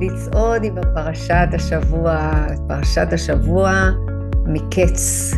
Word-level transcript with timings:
לצעוד 0.00 0.64
עם 0.64 0.74
פרשת 0.94 1.48
השבוע, 1.52 2.32
פרשת 2.68 3.08
השבוע 3.12 3.90
מקץ. 4.46 5.34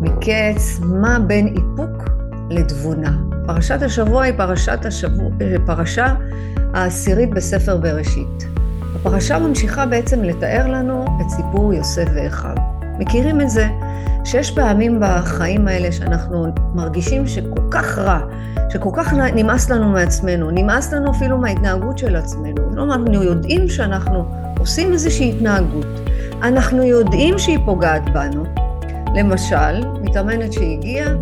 מקץ, 0.00 0.80
מה 0.80 1.18
בין 1.26 1.46
איפוק 1.46 2.08
לתבונה. 2.50 3.16
פרשת 3.46 3.82
השבוע 3.82 4.22
היא 4.22 4.34
פרשת 4.36 4.84
השבוע, 4.84 5.28
פרשה 5.66 6.14
העשירית 6.74 7.30
בספר 7.30 7.76
בראשית. 7.76 8.44
הפרשה 8.94 9.38
ממשיכה 9.38 9.86
בעצם 9.86 10.22
לתאר 10.22 10.66
לנו 10.68 11.04
את 11.04 11.30
סיפור 11.30 11.74
יוסף 11.74 12.06
ואחיו. 12.14 12.56
מכירים 12.98 13.40
את 13.40 13.50
זה 13.50 13.68
שיש 14.24 14.50
פעמים 14.50 15.00
בחיים 15.00 15.68
האלה 15.68 15.92
שאנחנו 15.92 16.46
מרגישים 16.74 17.26
שכל 17.26 17.62
כך 17.70 17.98
רע, 17.98 18.20
שכל 18.70 18.90
כך 18.92 19.12
נמאס 19.12 19.70
לנו 19.70 19.88
מעצמנו, 19.88 20.50
נמאס 20.50 20.92
לנו 20.92 21.10
אפילו 21.10 21.38
מההתנהגות 21.38 21.98
של 21.98 22.16
עצמנו. 22.16 22.70
לא, 22.74 22.84
אנחנו 22.84 23.22
יודעים 23.22 23.68
שאנחנו 23.68 24.24
עושים 24.58 24.92
איזושהי 24.92 25.30
התנהגות, 25.36 25.86
אנחנו 26.42 26.82
יודעים 26.82 27.38
שהיא 27.38 27.58
פוגעת 27.64 28.02
בנו. 28.12 28.44
למשל, 29.16 29.86
מתאמנת 30.02 30.52
שהגיעה, 30.52 31.12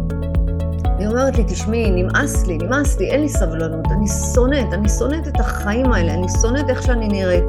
היא 0.99 1.07
אומרת 1.09 1.39
לי, 1.39 1.45
תשמעי, 1.45 1.91
נמאס 1.91 2.47
לי, 2.47 2.59
נמאס 2.59 2.99
לי, 2.99 3.11
אין 3.11 3.21
לי 3.21 3.29
סבלנות, 3.29 3.87
אני 3.93 4.07
שונאת, 4.35 4.73
אני 4.73 4.89
שונאת 4.89 5.29
את 5.29 5.41
החיים 5.41 5.93
האלה, 5.93 6.15
אני 6.15 6.27
שונאת 6.43 6.71
איך 6.71 6.83
שאני 6.83 7.09
נראית. 7.09 7.45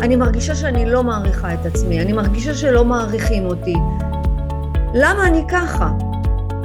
אני 0.00 0.16
מרגישה 0.16 0.54
שאני 0.54 0.90
לא 0.90 1.04
מעריכה 1.04 1.54
את 1.54 1.66
עצמי, 1.66 2.00
אני 2.00 2.12
מרגישה 2.12 2.54
שלא 2.54 2.84
מעריכים 2.84 3.46
אותי. 3.46 3.74
למה 4.94 5.26
אני 5.26 5.42
ככה? 5.50 5.90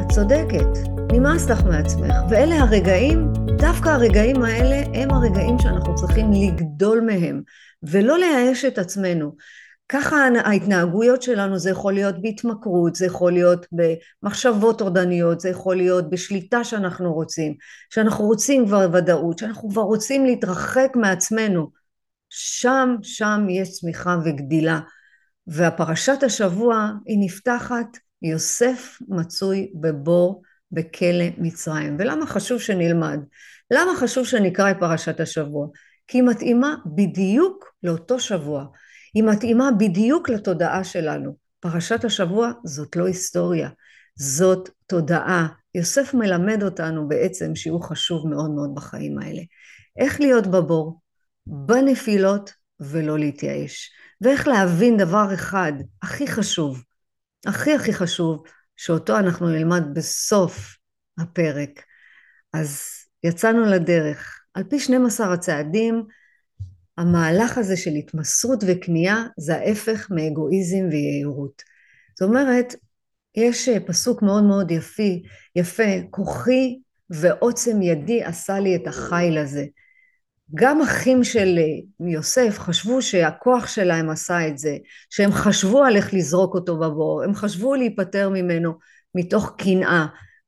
את 0.02 0.12
צודקת, 0.12 0.90
נמאס 1.12 1.49
לך 1.49 1.63
מעצמך. 1.63 2.13
ואלה 2.30 2.55
הרגעים, 2.55 3.34
דווקא 3.58 3.90
הרגעים 3.90 4.44
האלה 4.44 4.76
הם 4.94 5.12
הרגעים 5.12 5.59
שאנחנו 5.59 5.95
צריכים 5.95 6.31
לגדול 6.31 7.02
מהם, 7.02 7.41
ולא 7.84 8.17
לייאש 8.17 8.66
את 8.66 8.77
עצמנו. 8.77 9.36
ככה 9.90 10.16
ההתנהגויות 10.45 11.22
שלנו 11.22 11.59
זה 11.59 11.69
יכול 11.69 11.94
להיות 11.94 12.22
בהתמכרות, 12.22 12.95
זה 12.95 13.06
יכול 13.06 13.31
להיות 13.31 13.66
במחשבות 13.72 14.80
טורדניות, 14.80 15.39
זה 15.39 15.50
יכול 15.50 15.75
להיות 15.75 16.09
בשליטה 16.09 16.64
שאנחנו 16.64 17.14
רוצים, 17.14 17.53
שאנחנו 17.89 18.25
רוצים 18.25 18.66
כבר 18.66 18.88
ודאות, 18.94 19.38
שאנחנו 19.38 19.69
כבר 19.69 19.81
רוצים 19.81 20.25
להתרחק 20.25 20.91
מעצמנו. 20.95 21.72
שם, 22.30 22.95
שם 23.02 23.45
יש 23.50 23.72
צמיחה 23.72 24.17
וגדילה. 24.25 24.80
והפרשת 25.47 26.23
השבוע 26.23 26.91
היא 27.06 27.17
נפתחת, 27.19 27.97
יוסף 28.21 28.97
מצוי 29.07 29.71
בבור 29.75 30.41
בכלא 30.71 31.25
מצרים. 31.37 31.95
ולמה 31.99 32.25
חשוב 32.25 32.61
שנלמד? 32.61 33.19
למה 33.71 33.91
חשוב 33.99 34.25
שנקרא 34.25 34.71
את 34.71 34.75
פרשת 34.79 35.19
השבוע? 35.19 35.67
כי 36.07 36.17
היא 36.17 36.23
מתאימה 36.23 36.75
בדיוק 36.95 37.65
לאותו 37.83 38.19
שבוע. 38.19 38.65
היא 39.13 39.23
מתאימה 39.23 39.69
בדיוק 39.77 40.29
לתודעה 40.29 40.83
שלנו. 40.83 41.35
פרשת 41.59 42.05
השבוע 42.05 42.51
זאת 42.63 42.95
לא 42.95 43.07
היסטוריה, 43.07 43.69
זאת 44.15 44.69
תודעה. 44.88 45.47
יוסף 45.75 46.13
מלמד 46.13 46.63
אותנו 46.63 47.07
בעצם 47.07 47.55
שהוא 47.55 47.81
חשוב 47.81 48.27
מאוד 48.27 48.51
מאוד 48.51 48.75
בחיים 48.75 49.19
האלה. 49.19 49.41
איך 49.97 50.19
להיות 50.19 50.47
בבור, 50.47 51.01
בנפילות 51.47 52.51
ולא 52.79 53.19
להתייאש. 53.19 53.91
ואיך 54.21 54.47
להבין 54.47 54.97
דבר 54.97 55.33
אחד, 55.33 55.73
הכי 56.01 56.27
חשוב, 56.27 56.83
הכי 57.45 57.73
הכי 57.73 57.93
חשוב, 57.93 58.43
שאותו 58.75 59.19
אנחנו 59.19 59.49
נלמד 59.49 59.83
בסוף 59.93 60.77
הפרק. 61.17 61.83
אז 62.53 62.81
יצאנו 63.23 63.66
לדרך. 63.66 64.39
על 64.53 64.63
פי 64.63 64.79
12 64.79 65.33
הצעדים, 65.33 66.03
המהלך 66.97 67.57
הזה 67.57 67.77
של 67.77 67.91
התמסרות 67.91 68.63
וכניעה 68.67 69.25
זה 69.38 69.55
ההפך 69.55 70.07
מאגואיזם 70.11 70.89
ויהירות. 70.91 71.61
זאת 72.19 72.29
אומרת, 72.29 72.75
יש 73.35 73.69
פסוק 73.69 74.22
מאוד 74.22 74.44
מאוד 74.44 74.72
יפי, 74.72 75.23
יפה, 75.56 75.83
כוחי 76.09 76.79
ועוצם 77.09 77.81
ידי 77.81 78.23
עשה 78.23 78.59
לי 78.59 78.75
את 78.75 78.88
החיל 78.88 79.38
הזה. 79.38 79.66
גם 80.56 80.81
אחים 80.81 81.24
של 81.24 81.59
יוסף 82.00 82.59
חשבו 82.59 83.02
שהכוח 83.02 83.68
שלהם 83.68 84.09
עשה 84.09 84.47
את 84.47 84.58
זה, 84.58 84.78
שהם 85.09 85.31
חשבו 85.31 85.84
על 85.84 85.96
איך 85.96 86.13
לזרוק 86.13 86.56
אותו 86.56 86.80
בבור, 86.80 87.24
הם 87.24 87.35
חשבו 87.35 87.75
להיפטר 87.75 88.30
ממנו 88.30 88.74
מתוך 89.16 89.56
קנאה. 89.57 90.06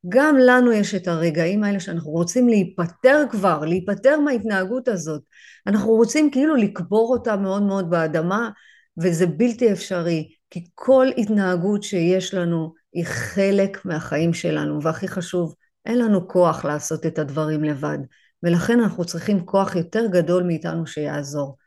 גם 0.09 0.37
לנו 0.37 0.71
יש 0.71 0.95
את 0.95 1.07
הרגעים 1.07 1.63
האלה 1.63 1.79
שאנחנו 1.79 2.11
רוצים 2.11 2.49
להיפטר 2.49 3.23
כבר, 3.31 3.65
להיפטר 3.65 4.19
מההתנהגות 4.19 4.87
הזאת. 4.87 5.21
אנחנו 5.67 5.91
רוצים 5.91 6.31
כאילו 6.31 6.55
לקבור 6.55 7.13
אותה 7.13 7.35
מאוד 7.35 7.63
מאוד 7.63 7.89
באדמה, 7.89 8.49
וזה 8.97 9.25
בלתי 9.27 9.71
אפשרי, 9.71 10.29
כי 10.49 10.65
כל 10.75 11.07
התנהגות 11.17 11.83
שיש 11.83 12.33
לנו 12.33 12.73
היא 12.93 13.05
חלק 13.05 13.85
מהחיים 13.85 14.33
שלנו, 14.33 14.83
והכי 14.83 15.07
חשוב, 15.07 15.55
אין 15.85 15.99
לנו 15.99 16.27
כוח 16.27 16.65
לעשות 16.65 17.05
את 17.05 17.19
הדברים 17.19 17.63
לבד. 17.63 17.97
ולכן 18.43 18.79
אנחנו 18.79 19.05
צריכים 19.05 19.45
כוח 19.45 19.75
יותר 19.75 20.05
גדול 20.11 20.43
מאיתנו 20.43 20.87
שיעזור. 20.87 21.57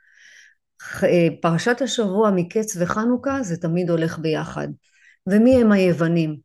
פרשת 1.43 1.83
השבוע 1.83 2.31
מקץ 2.31 2.77
וחנוכה 2.81 3.43
זה 3.43 3.57
תמיד 3.57 3.91
הולך 3.91 4.19
ביחד. 4.19 4.69
ומי 5.27 5.61
הם 5.61 5.73
היוונים? 5.73 6.37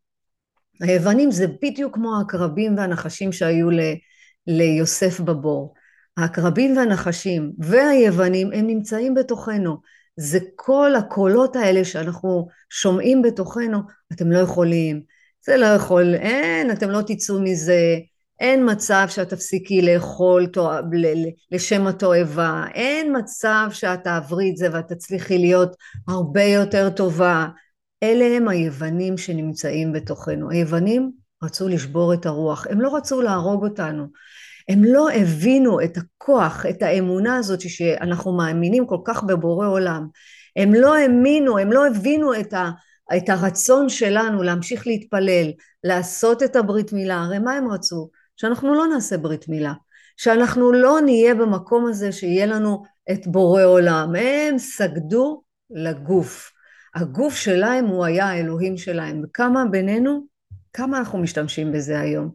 היוונים 0.81 1.31
זה 1.31 1.45
בדיוק 1.61 1.95
כמו 1.95 2.17
העקרבים 2.17 2.77
והנחשים 2.77 3.31
שהיו 3.31 3.69
ל, 3.69 3.79
ליוסף 4.47 5.19
בבור. 5.19 5.73
העקרבים 6.17 6.77
והנחשים 6.77 7.51
והיוונים 7.59 8.53
הם 8.53 8.67
נמצאים 8.67 9.13
בתוכנו. 9.13 9.77
זה 10.17 10.39
כל 10.55 10.95
הקולות 10.95 11.55
האלה 11.55 11.85
שאנחנו 11.85 12.47
שומעים 12.69 13.21
בתוכנו, 13.21 13.79
אתם 14.13 14.31
לא 14.31 14.39
יכולים, 14.39 15.01
זה 15.45 15.57
לא 15.57 15.65
יכול, 15.65 16.15
אין, 16.15 16.71
אתם 16.71 16.89
לא 16.89 17.01
תצאו 17.07 17.41
מזה, 17.41 17.81
אין 18.39 18.71
מצב 18.71 19.05
שאת 19.09 19.29
תפסיקי 19.29 19.81
לאכול 19.81 20.47
לשם 21.51 21.87
התועבה, 21.87 22.65
אין 22.73 23.17
מצב 23.17 23.67
שאת 23.71 24.03
תעברי 24.03 24.49
את 24.49 24.57
זה 24.57 24.67
ואת 24.73 24.87
תצליחי 24.87 25.37
להיות 25.37 25.75
הרבה 26.07 26.43
יותר 26.43 26.89
טובה. 26.89 27.47
אלה 28.03 28.25
הם 28.37 28.47
היוונים 28.47 29.17
שנמצאים 29.17 29.93
בתוכנו. 29.93 30.49
היוונים 30.49 31.11
רצו 31.43 31.67
לשבור 31.67 32.13
את 32.13 32.25
הרוח, 32.25 32.67
הם 32.69 32.81
לא 32.81 32.95
רצו 32.95 33.21
להרוג 33.21 33.63
אותנו. 33.63 34.07
הם 34.69 34.83
לא 34.83 35.11
הבינו 35.11 35.81
את 35.81 35.97
הכוח, 35.97 36.65
את 36.69 36.81
האמונה 36.81 37.37
הזאת 37.37 37.61
שאנחנו 37.61 38.37
מאמינים 38.37 38.87
כל 38.87 38.99
כך 39.05 39.23
בבורא 39.23 39.67
עולם. 39.67 40.07
הם 40.55 40.73
לא 40.73 40.95
האמינו, 40.95 41.57
הם 41.57 41.71
לא 41.71 41.87
הבינו 41.87 42.39
את, 42.39 42.53
ה, 42.53 42.69
את 43.17 43.29
הרצון 43.29 43.89
שלנו 43.89 44.43
להמשיך 44.43 44.87
להתפלל, 44.87 45.51
לעשות 45.83 46.43
את 46.43 46.55
הברית 46.55 46.93
מילה. 46.93 47.21
הרי 47.21 47.39
מה 47.39 47.53
הם 47.53 47.71
רצו? 47.71 48.09
שאנחנו 48.37 48.75
לא 48.75 48.87
נעשה 48.87 49.17
ברית 49.17 49.49
מילה, 49.49 49.73
שאנחנו 50.17 50.71
לא 50.71 51.01
נהיה 51.01 51.35
במקום 51.35 51.85
הזה 51.85 52.11
שיהיה 52.11 52.45
לנו 52.45 52.83
את 53.11 53.27
בורא 53.27 53.63
עולם. 53.63 54.15
הם 54.15 54.57
סגדו 54.57 55.41
לגוף. 55.69 56.51
הגוף 56.95 57.35
שלהם 57.35 57.85
הוא 57.85 58.05
היה 58.05 58.25
האלוהים 58.25 58.77
שלהם. 58.77 59.21
וכמה 59.23 59.65
בינינו, 59.71 60.27
כמה 60.73 60.97
אנחנו 60.97 61.19
משתמשים 61.19 61.71
בזה 61.71 61.99
היום. 61.99 62.31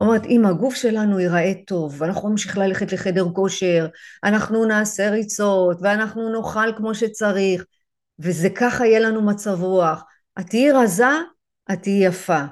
אומרת, 0.00 0.26
אם 0.26 0.46
הגוף 0.46 0.74
שלנו 0.74 1.20
ייראה 1.20 1.52
טוב, 1.66 1.94
ואנחנו 1.98 2.28
נמשיך 2.28 2.58
ללכת 2.58 2.92
לחדר 2.92 3.26
כושר, 3.32 3.86
אנחנו 4.24 4.64
נעשה 4.64 5.10
ריצות, 5.10 5.78
ואנחנו 5.82 6.32
נאכל 6.32 6.72
כמו 6.76 6.94
שצריך, 6.94 7.64
וזה 8.18 8.50
ככה 8.50 8.86
יהיה 8.86 9.00
לנו 9.00 9.22
מצב 9.22 9.62
רוח. 9.62 10.02
את 10.40 10.46
תהיי 10.46 10.72
רזה, 10.72 11.10
את 11.72 11.82
תהיי 11.82 12.06
יפה. 12.06 12.44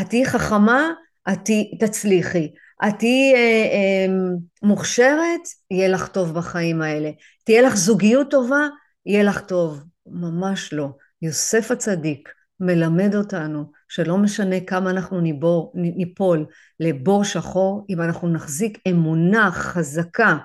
את 0.00 0.08
תהיי 0.08 0.26
חכמה, 0.26 0.90
את 1.32 1.50
תצליחי. 1.80 2.52
את 2.88 2.94
תהיי 2.98 3.34
אה, 3.34 3.38
אה, 3.38 4.14
מוכשרת, 4.62 5.40
יהיה 5.70 5.88
לך 5.88 6.08
טוב 6.08 6.34
בחיים 6.34 6.82
האלה. 6.82 7.10
תהיה 7.44 7.62
לך 7.62 7.74
זוגיות 7.74 8.30
טובה, 8.30 8.68
יהיה 9.06 9.22
לך 9.22 9.40
טוב. 9.40 9.84
ממש 10.06 10.72
לא. 10.72 10.88
יוסף 11.22 11.70
הצדיק 11.70 12.28
מלמד 12.60 13.14
אותנו 13.14 13.64
שלא 13.88 14.16
משנה 14.16 14.60
כמה 14.60 14.90
אנחנו 14.90 15.20
ניבור, 15.20 15.72
ניפול 15.74 16.46
לבור 16.80 17.24
שחור, 17.24 17.86
אם 17.90 18.00
אנחנו 18.00 18.28
נחזיק 18.28 18.78
אמונה 18.88 19.50
חזקה 19.52 20.36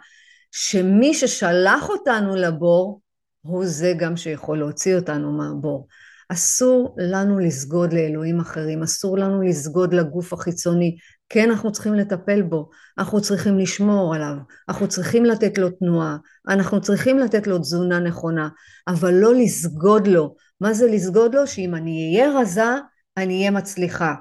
שמי 0.51 1.13
ששלח 1.13 1.89
אותנו 1.89 2.35
לבור, 2.35 3.01
הוא 3.41 3.65
זה 3.65 3.93
גם 3.97 4.17
שיכול 4.17 4.57
להוציא 4.57 4.95
אותנו 4.95 5.31
מהבור. 5.31 5.87
אסור 6.33 6.95
לנו 6.99 7.39
לסגוד 7.39 7.93
לאלוהים 7.93 8.39
אחרים, 8.39 8.83
אסור 8.83 9.17
לנו 9.17 9.41
לסגוד 9.41 9.93
לגוף 9.93 10.33
החיצוני. 10.33 10.97
כן, 11.29 11.51
אנחנו 11.51 11.71
צריכים 11.71 11.93
לטפל 11.93 12.41
בו, 12.41 12.69
אנחנו 12.97 13.21
צריכים 13.21 13.59
לשמור 13.59 14.15
עליו, 14.15 14.35
אנחנו 14.69 14.87
צריכים 14.87 15.25
לתת 15.25 15.57
לו 15.57 15.69
תנועה, 15.69 16.17
אנחנו 16.47 16.81
צריכים 16.81 17.19
לתת 17.19 17.47
לו 17.47 17.59
תזונה 17.59 17.99
נכונה, 17.99 18.49
אבל 18.87 19.13
לא 19.13 19.35
לסגוד 19.35 20.07
לו. 20.07 20.35
מה 20.61 20.73
זה 20.73 20.87
לסגוד 20.87 21.35
לו? 21.35 21.47
שאם 21.47 21.75
אני 21.75 22.15
אהיה 22.15 22.39
רזה, 22.39 22.69
אני 23.17 23.37
אהיה 23.37 23.51
מצליחה. 23.51 24.15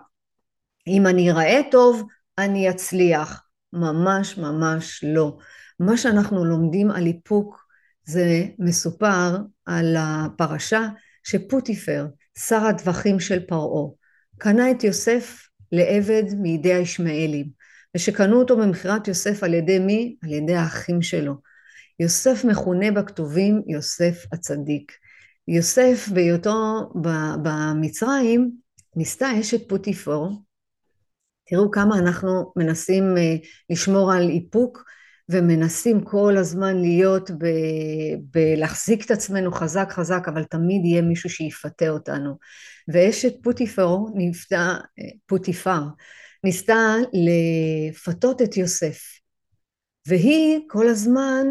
אם 0.87 1.07
אני 1.07 1.31
אראה 1.31 1.61
טוב, 1.71 2.03
אני 2.39 2.71
אצליח. 2.71 3.43
ממש 3.73 4.39
ממש 4.39 5.05
לא. 5.05 5.37
מה 5.81 5.97
שאנחנו 5.97 6.45
לומדים 6.45 6.91
על 6.91 7.07
איפוק 7.07 7.67
זה 8.05 8.45
מסופר 8.59 9.37
על 9.67 9.97
הפרשה 9.99 10.89
שפוטיפר, 11.23 12.07
שר 12.39 12.67
הטווחים 12.67 13.21
של 13.21 13.47
פרעה, 13.47 13.91
קנה 14.39 14.71
את 14.71 14.85
יוסף 14.85 15.49
לעבד 15.73 16.25
מידי 16.39 16.75
הישמעאלים, 16.75 17.47
ושקנו 17.97 18.41
אותו 18.41 18.57
במכירת 18.57 19.09
יוסף 19.09 19.43
על 19.43 19.55
ידי 19.55 19.79
מי? 19.79 20.17
על 20.23 20.33
ידי 20.33 20.55
האחים 20.55 21.03
שלו. 21.03 21.35
יוסף 22.01 22.45
מכונה 22.45 22.91
בכתובים 22.91 23.63
יוסף 23.67 24.25
הצדיק. 24.33 24.93
יוסף 25.49 26.09
בהיותו 26.15 26.91
במצרים 27.43 28.51
ניסתה 28.97 29.41
אשת 29.41 29.69
פוטיפור, 29.69 30.43
תראו 31.47 31.71
כמה 31.71 31.99
אנחנו 31.99 32.53
מנסים 32.57 33.17
אה, 33.17 33.37
לשמור 33.71 34.13
על 34.13 34.31
איפוק 34.31 34.85
ומנסים 35.29 36.01
כל 36.01 36.37
הזמן 36.37 36.77
להיות, 36.77 37.31
ב, 37.31 37.47
בלהחזיק 38.31 39.05
את 39.07 39.11
עצמנו 39.11 39.53
חזק 39.53 39.89
חזק, 39.93 40.25
אבל 40.27 40.45
תמיד 40.45 40.85
יהיה 40.85 41.03
מישהו 41.03 41.31
שיפתה 41.31 41.89
אותנו. 41.89 42.39
ואשת 42.89 43.33
פוטיפר, 43.43 43.97
נפתה, 44.15 44.77
פוטיפר, 45.27 45.81
ניסתה 46.45 46.95
לפתות 47.13 48.43
את 48.43 48.57
יוסף, 48.57 48.99
והיא 50.07 50.61
כל 50.69 50.89
הזמן 50.89 51.47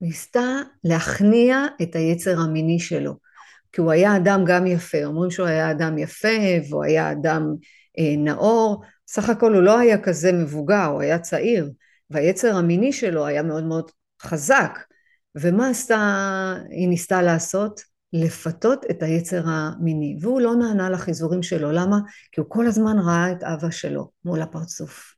ניסתה 0.00 0.60
להכניע 0.84 1.66
את 1.82 1.96
היצר 1.96 2.40
המיני 2.40 2.80
שלו, 2.80 3.14
כי 3.72 3.80
הוא 3.80 3.90
היה 3.90 4.16
אדם 4.16 4.44
גם 4.46 4.66
יפה, 4.66 5.04
אומרים 5.04 5.30
שהוא 5.30 5.46
היה 5.46 5.70
אדם 5.70 5.98
יפה 5.98 6.28
והוא 6.70 6.84
היה 6.84 7.12
אדם 7.12 7.42
אה, 7.98 8.16
נאור, 8.18 8.82
סך 9.08 9.28
הכל 9.28 9.54
הוא 9.54 9.62
לא 9.62 9.78
היה 9.78 10.02
כזה 10.02 10.32
מבוגר, 10.32 10.84
הוא 10.84 11.00
היה 11.00 11.18
צעיר, 11.18 11.70
והיצר 12.12 12.56
המיני 12.56 12.92
שלו 12.92 13.26
היה 13.26 13.42
מאוד 13.42 13.64
מאוד 13.64 13.90
חזק. 14.22 14.78
ומה 15.34 15.68
עשתה, 15.68 16.54
היא 16.70 16.88
ניסתה 16.88 17.22
לעשות? 17.22 17.92
לפתות 18.12 18.84
את 18.90 19.02
היצר 19.02 19.42
המיני. 19.46 20.16
והוא 20.20 20.40
לא 20.40 20.54
נענה 20.54 20.90
לחיזורים 20.90 21.42
שלו. 21.42 21.72
למה? 21.72 21.98
כי 22.32 22.40
הוא 22.40 22.50
כל 22.50 22.66
הזמן 22.66 22.98
ראה 22.98 23.32
את 23.32 23.42
אבא 23.42 23.70
שלו 23.70 24.10
מול 24.24 24.42
הפרצוף. 24.42 25.14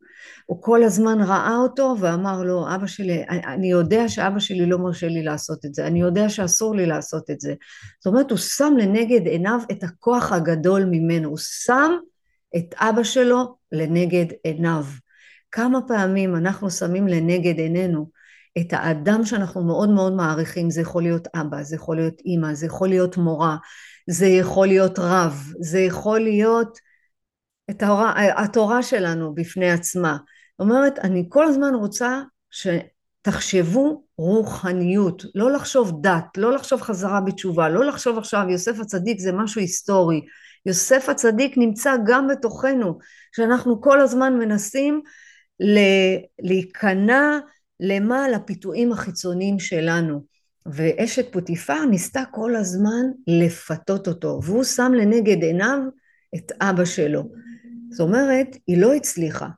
הוא 0.47 0.63
כל 0.63 0.83
הזמן 0.83 1.21
ראה 1.21 1.57
אותו 1.57 1.97
ואמר 2.01 2.43
לו, 2.43 2.75
אבא 2.75 2.87
שלי, 2.87 3.25
אני 3.29 3.71
יודע 3.71 4.09
שאבא 4.09 4.39
שלי 4.39 4.67
לא 4.67 4.79
מרשה 4.79 5.09
לי 5.09 5.23
לעשות 5.23 5.65
את 5.65 5.75
זה, 5.75 5.87
אני 5.87 6.01
יודע 6.01 6.29
שאסור 6.29 6.77
לי 6.77 6.87
לעשות 6.87 7.31
את 7.31 7.41
זה. 7.41 7.55
זאת 8.01 8.07
אומרת, 8.07 8.31
הוא 8.31 8.39
שם 8.39 8.75
לנגד 8.79 9.27
עיניו 9.27 9.61
את 9.71 9.85
הכוח 9.85 10.33
הגדול 10.33 10.85
ממנו, 10.85 11.29
הוא 11.29 11.39
שם 11.39 11.93
את 12.57 12.75
אבא 12.75 13.03
שלו 13.03 13.57
לנגד 13.73 14.27
עיניו. 14.45 14.85
כמה 15.55 15.79
פעמים 15.89 16.37
אנחנו 16.37 16.71
שמים 16.71 17.09
לנגד 17.09 17.59
עינינו 17.59 18.11
את 18.59 18.73
האדם 18.73 19.25
שאנחנו 19.25 19.65
מאוד 19.65 19.91
מאוד 19.91 20.13
מעריכים, 20.13 20.71
זה 20.71 20.81
יכול 20.81 21.03
להיות 21.03 21.29
אבא, 21.35 21.63
זה 21.63 21.77
יכול 21.77 21.97
להיות 21.97 22.21
אימא, 22.25 22.55
זה 22.55 22.67
יכול 22.67 22.89
להיות 22.89 23.17
מורה, 23.17 23.57
זה 24.11 24.27
יכול 24.27 24.67
להיות 24.67 24.99
רב, 24.99 25.53
זה 25.61 25.81
יכול 25.81 26.21
להיות 26.21 26.79
את 27.71 27.83
התורה, 27.83 28.15
התורה 28.37 28.83
שלנו 28.83 29.35
בפני 29.35 29.71
עצמה. 29.71 30.17
זאת 30.17 30.61
אומרת, 30.61 30.99
אני 30.99 31.27
כל 31.29 31.47
הזמן 31.47 31.75
רוצה 31.75 32.23
שתחשבו 32.51 34.05
רוחניות, 34.19 35.25
לא 35.35 35.53
לחשוב 35.53 36.03
דת, 36.03 36.37
לא 36.37 36.53
לחשוב 36.53 36.81
חזרה 36.81 37.21
בתשובה, 37.21 37.69
לא 37.69 37.85
לחשוב 37.85 38.19
עכשיו 38.19 38.47
יוסף 38.51 38.81
הצדיק 38.81 39.21
זה 39.21 39.33
משהו 39.33 39.61
היסטורי. 39.61 40.21
יוסף 40.67 41.09
הצדיק 41.09 41.59
נמצא 41.59 41.95
גם 42.07 42.29
בתוכנו, 42.29 42.99
שאנחנו 43.37 43.81
כל 43.81 44.01
הזמן 44.01 44.39
מנסים 44.39 45.03
להיכנע 46.43 47.39
למה? 47.81 48.29
לפיתויים 48.29 48.93
החיצוניים 48.93 49.59
שלנו. 49.59 50.35
ואשת 50.67 51.33
פוטיפר 51.33 51.85
ניסתה 51.85 52.23
כל 52.31 52.57
הזמן 52.57 53.03
לפתות 53.27 54.09
אותו, 54.09 54.41
והוא 54.43 54.65
שם 54.65 54.93
לנגד 54.95 55.43
עיניו 55.43 55.79
את 56.37 56.53
אבא 56.61 56.85
שלו. 56.85 57.23
זאת 57.91 58.01
אומרת, 58.01 58.57
היא 58.67 58.79
לא 58.79 58.95
הצליחה. 58.95 59.49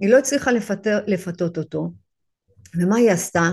היא 0.00 0.10
לא 0.10 0.18
הצליחה 0.18 0.52
לפתר, 0.52 0.98
לפתות 1.06 1.58
אותו. 1.58 1.90
ומה 2.74 2.96
היא 2.96 3.10
עשתה? 3.10 3.50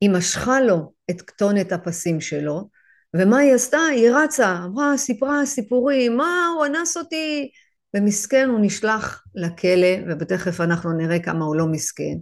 היא 0.00 0.10
משכה 0.10 0.60
לו 0.60 0.92
את 1.10 1.22
כתונת 1.22 1.72
הפסים 1.72 2.20
שלו, 2.20 2.68
ומה 3.16 3.38
היא 3.38 3.54
עשתה? 3.54 3.78
היא 3.92 4.10
רצה, 4.10 4.58
אמרה, 4.64 4.96
סיפרה 4.96 5.46
סיפורים, 5.46 6.16
מה, 6.16 6.46
הוא 6.56 6.66
אנס 6.66 6.96
אותי, 6.96 7.50
ומסכן 7.94 8.48
הוא 8.48 8.58
נשלח 8.62 9.24
לכלא, 9.34 10.12
ותכף 10.20 10.60
אנחנו 10.60 10.92
נראה 10.92 11.18
כמה 11.18 11.44
הוא 11.44 11.56
לא 11.56 11.66
מסכן. 11.66 12.18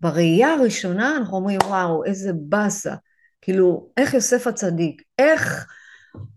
בראייה 0.00 0.54
הראשונה 0.54 1.16
אנחנו 1.16 1.36
אומרים, 1.36 1.58
וואו, 1.64 2.04
איזה 2.04 2.30
באסה. 2.34 2.94
כאילו, 3.40 3.90
איך 3.96 4.14
יוסף 4.14 4.46
הצדיק, 4.46 5.02
איך 5.18 5.66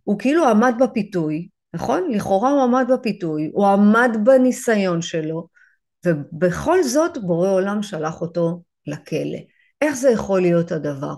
הוא 0.03 0.19
כאילו 0.19 0.47
עמד 0.47 0.73
בפיתוי, 0.79 1.47
נכון? 1.73 2.11
לכאורה 2.11 2.51
הוא 2.51 2.63
עמד 2.63 2.85
בפיתוי, 2.93 3.51
הוא 3.53 3.67
עמד 3.67 4.17
בניסיון 4.23 5.01
שלו, 5.01 5.47
ובכל 6.05 6.83
זאת 6.83 7.17
בורא 7.17 7.49
עולם 7.49 7.83
שלח 7.83 8.21
אותו 8.21 8.61
לכלא. 8.87 9.39
איך 9.81 9.95
זה 9.95 10.09
יכול 10.09 10.41
להיות 10.41 10.71
הדבר? 10.71 11.15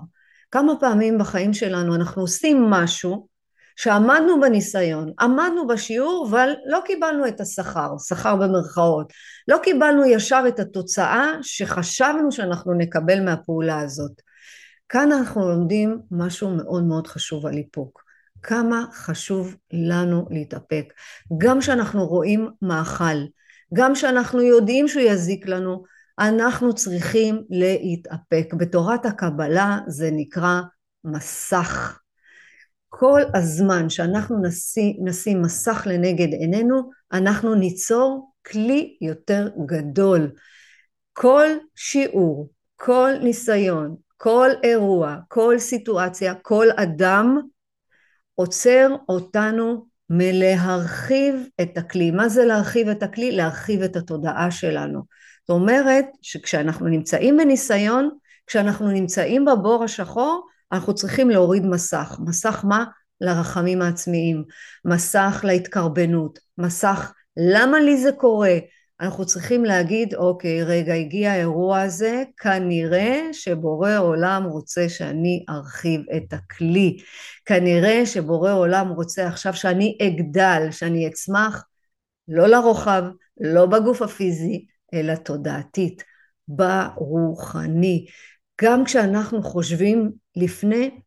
כמה 0.51 0.73
פעמים 0.79 1.17
בחיים 1.17 1.53
שלנו 1.53 1.95
אנחנו 1.95 2.21
עושים 2.21 2.63
משהו 2.63 3.27
שעמדנו 3.77 4.41
בניסיון, 4.41 5.11
עמדנו 5.19 5.67
בשיעור, 5.67 6.27
אבל 6.29 6.53
לא 6.65 6.79
קיבלנו 6.85 7.27
את 7.27 7.41
השכר, 7.41 7.89
שכר 8.07 8.35
במרכאות, 8.35 9.13
לא 9.47 9.57
קיבלנו 9.63 10.05
ישר 10.05 10.43
את 10.47 10.59
התוצאה 10.59 11.31
שחשבנו 11.41 12.31
שאנחנו 12.31 12.73
נקבל 12.73 13.25
מהפעולה 13.25 13.79
הזאת. 13.79 14.21
כאן 14.89 15.11
אנחנו 15.11 15.49
לומדים 15.49 15.99
משהו 16.11 16.49
מאוד 16.49 16.83
מאוד 16.83 17.07
חשוב 17.07 17.45
על 17.45 17.57
איפוק. 17.57 18.03
כמה 18.43 18.85
חשוב 18.93 19.55
לנו 19.73 20.25
להתאפק. 20.29 20.93
גם 21.37 21.59
כשאנחנו 21.59 22.05
רואים 22.07 22.49
מאכל, 22.61 23.17
גם 23.73 23.93
כשאנחנו 23.93 24.41
יודעים 24.41 24.87
שהוא 24.87 25.03
יזיק 25.03 25.47
לנו, 25.47 25.83
אנחנו 26.19 26.75
צריכים 26.75 27.43
להתאפק. 27.49 28.53
בתורת 28.57 29.05
הקבלה 29.05 29.79
זה 29.87 30.09
נקרא 30.11 30.61
מסך. 31.03 31.99
כל 32.89 33.21
הזמן 33.33 33.89
שאנחנו 33.89 34.41
נשים, 34.41 34.95
נשים 35.03 35.41
מסך 35.41 35.87
לנגד 35.89 36.33
עינינו, 36.33 36.89
אנחנו 37.13 37.55
ניצור 37.55 38.31
כלי 38.47 38.97
יותר 39.01 39.49
גדול. 39.65 40.31
כל 41.13 41.47
שיעור, 41.75 42.49
כל 42.75 43.11
ניסיון, 43.23 43.95
כל 44.17 44.49
אירוע, 44.63 45.17
כל 45.27 45.59
סיטואציה, 45.59 46.33
כל 46.35 46.67
אדם 46.75 47.39
עוצר 48.35 48.95
אותנו 49.09 49.85
מלהרחיב 50.09 51.35
את 51.61 51.77
הכלי. 51.77 52.11
מה 52.11 52.29
זה 52.29 52.45
להרחיב 52.45 52.89
את 52.89 53.03
הכלי? 53.03 53.31
להרחיב 53.31 53.81
את 53.81 53.95
התודעה 53.95 54.51
שלנו. 54.51 55.01
זאת 55.47 55.49
אומרת 55.49 56.05
שכשאנחנו 56.21 56.87
נמצאים 56.87 57.37
בניסיון, 57.37 58.09
כשאנחנו 58.47 58.91
נמצאים 58.91 59.45
בבור 59.45 59.83
השחור, 59.83 60.47
אנחנו 60.71 60.95
צריכים 60.95 61.29
להוריד 61.29 61.65
מסך. 61.65 62.17
מסך 62.25 62.65
מה? 62.67 62.85
לרחמים 63.21 63.81
העצמיים, 63.81 64.43
מסך 64.85 65.41
להתקרבנות, 65.43 66.39
מסך 66.57 67.11
למה 67.37 67.79
לי 67.79 67.97
זה 67.97 68.11
קורה? 68.11 68.57
אנחנו 69.01 69.25
צריכים 69.25 69.65
להגיד 69.65 70.15
אוקיי 70.15 70.63
רגע 70.63 70.93
הגיע 70.93 71.31
האירוע 71.31 71.81
הזה 71.81 72.23
כנראה 72.37 73.21
שבורא 73.31 73.97
עולם 73.97 74.43
רוצה 74.43 74.89
שאני 74.89 75.45
ארחיב 75.49 76.01
את 76.17 76.33
הכלי 76.33 76.97
כנראה 77.45 78.05
שבורא 78.05 78.51
עולם 78.51 78.89
רוצה 78.89 79.27
עכשיו 79.27 79.53
שאני 79.53 79.97
אגדל 80.01 80.67
שאני 80.71 81.07
אצמח 81.07 81.63
לא 82.27 82.47
לרוחב 82.47 83.03
לא 83.39 83.65
בגוף 83.65 84.01
הפיזי 84.01 84.65
אלא 84.93 85.15
תודעתית 85.15 86.03
ברוחני 86.47 88.05
גם 88.61 88.85
כשאנחנו 88.85 89.43
חושבים 89.43 90.11
לפני, 90.35 90.99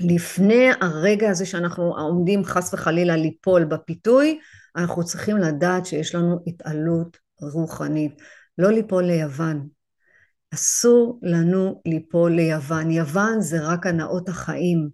לפני 0.00 0.68
הרגע 0.80 1.30
הזה 1.30 1.46
שאנחנו 1.46 1.96
עומדים 1.96 2.44
חס 2.44 2.74
וחלילה 2.74 3.16
ליפול 3.16 3.64
בפיתוי, 3.64 4.38
אנחנו 4.76 5.04
צריכים 5.04 5.36
לדעת 5.36 5.86
שיש 5.86 6.14
לנו 6.14 6.38
התעלות 6.46 7.16
רוחנית. 7.40 8.22
לא 8.58 8.70
ליפול 8.70 9.04
ליוון. 9.04 9.68
אסור 10.54 11.20
לנו 11.22 11.82
ליפול 11.86 12.32
ליוון. 12.32 12.90
יוון 12.90 13.40
זה 13.40 13.60
רק 13.60 13.86
הנאות 13.86 14.28
החיים. 14.28 14.88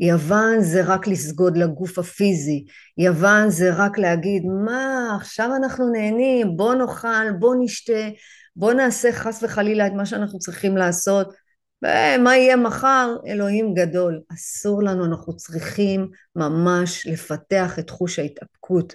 יוון 0.00 0.60
זה 0.60 0.82
רק 0.84 1.06
לסגוד 1.06 1.56
לגוף 1.56 1.98
הפיזי. 1.98 2.64
יוון 2.98 3.50
זה 3.50 3.74
רק 3.74 3.98
להגיד, 3.98 4.42
מה, 4.64 5.16
עכשיו 5.16 5.50
אנחנו 5.56 5.92
נהנים, 5.92 6.56
בוא 6.56 6.74
נאכל, 6.74 7.32
בוא 7.38 7.54
נשתה, 7.60 8.08
בוא 8.56 8.72
נעשה 8.72 9.12
חס 9.12 9.42
וחלילה 9.42 9.86
את 9.86 9.92
מה 9.92 10.06
שאנחנו 10.06 10.38
צריכים 10.38 10.76
לעשות. 10.76 11.34
מה 12.18 12.36
יהיה 12.36 12.56
מחר? 12.56 13.16
אלוהים 13.26 13.74
גדול. 13.74 14.20
אסור 14.34 14.82
לנו, 14.82 15.04
אנחנו 15.04 15.36
צריכים 15.36 16.10
ממש 16.36 17.06
לפתח 17.06 17.78
את 17.78 17.90
חוש 17.90 18.18
ההתאפקות, 18.18 18.92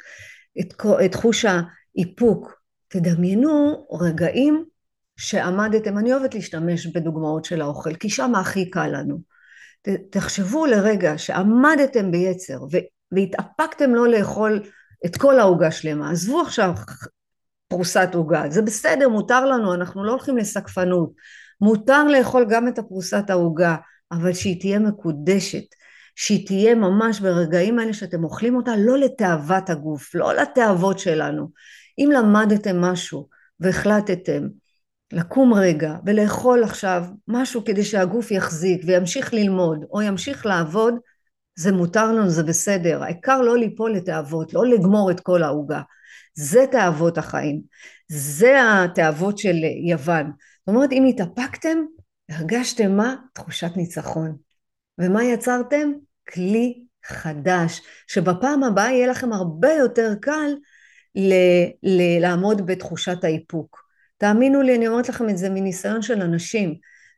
את, 0.60 0.74
את 1.06 1.15
חוש 1.15 1.46
האיפוק. 1.46 2.62
תדמיינו 2.88 3.86
רגעים 4.01 4.65
שעמדתם, 5.18 5.98
אני 5.98 6.13
אוהבת 6.13 6.34
להשתמש 6.34 6.88
בדוגמאות 6.88 7.46
של 7.46 7.62
האוכל, 7.62 7.96
כי 7.96 8.10
שם 8.10 8.36
הכי 8.36 8.70
קל 8.70 8.88
לנו. 8.88 9.18
תחשבו 10.10 10.65
לרגע 10.65 11.18
שעמדתם 11.18 12.12
ביצר 12.12 12.60
והתאפקתם 13.12 13.96
לא 13.96 14.08
לאכול 14.08 14.63
את 15.06 15.18
כל 15.18 15.39
העוגה 15.39 15.72
שלמה, 15.72 16.12
עזבו 16.12 16.41
עכשיו 16.41 16.72
פרוסת 17.72 18.10
עוגה, 18.13 18.44
זה 18.50 18.62
בסדר, 18.62 19.10
מותר 19.10 19.46
לנו, 19.46 19.74
אנחנו 19.74 20.04
לא 20.04 20.12
הולכים 20.12 20.38
לסקפנות, 20.38 21.12
מותר 21.62 22.04
לאכול 22.04 22.46
גם 22.50 22.68
את 22.68 22.80
הפרוסת 22.80 23.30
העוגה, 23.30 23.75
אבל 24.12 24.34
שהיא 24.34 24.60
תהיה 24.60 24.80
מקודשת, 24.80 25.63
שהיא 26.16 26.48
תהיה 26.48 26.75
ממש 26.75 27.20
ברגעים 27.20 27.80
האלה 27.80 27.94
שאתם 27.94 28.24
אוכלים 28.24 28.56
אותה 28.56 28.72
לא 28.78 28.98
לתאוות 28.98 29.70
הגוף, 29.70 30.16
לא 30.16 30.34
לתאוות 30.34 31.00
שלנו. 31.00 31.50
אם 32.00 32.10
למדתם 32.13 32.82
משהו 32.82 33.28
והחלטתם 33.60 34.48
לקום 35.13 35.54
רגע 35.54 35.96
ולאכול 36.06 36.63
עכשיו 36.63 37.04
משהו 37.28 37.66
כדי 37.66 37.84
שהגוף 37.84 38.32
יחזיק 38.32 38.82
וימשיך 38.86 39.34
ללמוד 39.34 39.86
או 39.92 40.01
ימשיך 40.01 40.46
לעבוד, 40.46 40.94
זה 41.56 41.72
מותר 41.72 42.12
לנו, 42.12 42.30
זה 42.30 42.44
בסדר. 42.44 43.04
העיקר 43.04 43.42
לא 43.42 43.58
ליפול 43.58 43.94
לתאוות, 43.94 44.54
לא 44.54 44.66
לגמור 44.66 45.12
את 45.12 45.20
כל 45.20 45.44
העוגה. 45.44 45.82
זה 46.33 46.65
תאוות 46.71 47.17
החיים. 47.17 47.61
זה 48.07 48.57
התאוות 48.63 49.38
של 49.38 49.55
יוון. 49.89 50.25
זאת 50.25 50.75
אומרת, 50.75 50.91
אם 50.91 51.05
התאפקתם, 51.09 51.77
הרגשתם 52.29 52.91
מה? 52.97 53.15
תחושת 53.33 53.71
ניצחון. 53.75 54.35
ומה 55.00 55.23
יצרתם? 55.23 55.91
כלי 56.33 56.83
חדש, 57.05 57.81
שבפעם 58.07 58.63
הבאה 58.63 58.91
יהיה 58.91 59.07
לכם 59.07 59.33
הרבה 59.33 59.73
יותר 59.73 60.13
קל 60.21 60.55
ל- 61.15 61.67
ל- 61.83 62.21
לעמוד 62.21 62.65
בתחושת 62.65 63.23
האיפוק. 63.23 63.83
תאמינו 64.17 64.61
לי, 64.61 64.75
אני 64.75 64.88
אומרת 64.88 65.09
לכם 65.09 65.29
את 65.29 65.38
זה 65.38 65.50
מניסיון 65.50 66.01
של 66.01 66.21
אנשים, 66.21 66.75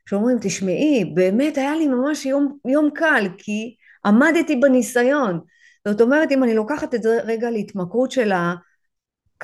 שאומרים, 0.08 0.36
תשמעי, 0.40 1.12
באמת 1.14 1.58
היה 1.58 1.76
לי 1.76 1.88
ממש 1.88 2.26
יום, 2.26 2.58
יום 2.68 2.90
קל, 2.94 3.28
כי 3.38 3.76
עמדתי 4.06 4.56
בניסיון. 4.56 5.40
זאת 5.88 6.00
אומרת, 6.00 6.32
אם 6.32 6.44
אני 6.44 6.54
לוקחת 6.54 6.94
את 6.94 7.02
זה 7.02 7.20
רגע 7.24 7.50
להתמכרות 7.50 8.10
של 8.10 8.32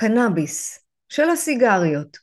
הקנאביס, 0.01 0.79
של 1.09 1.31
הסיגריות, 1.31 2.17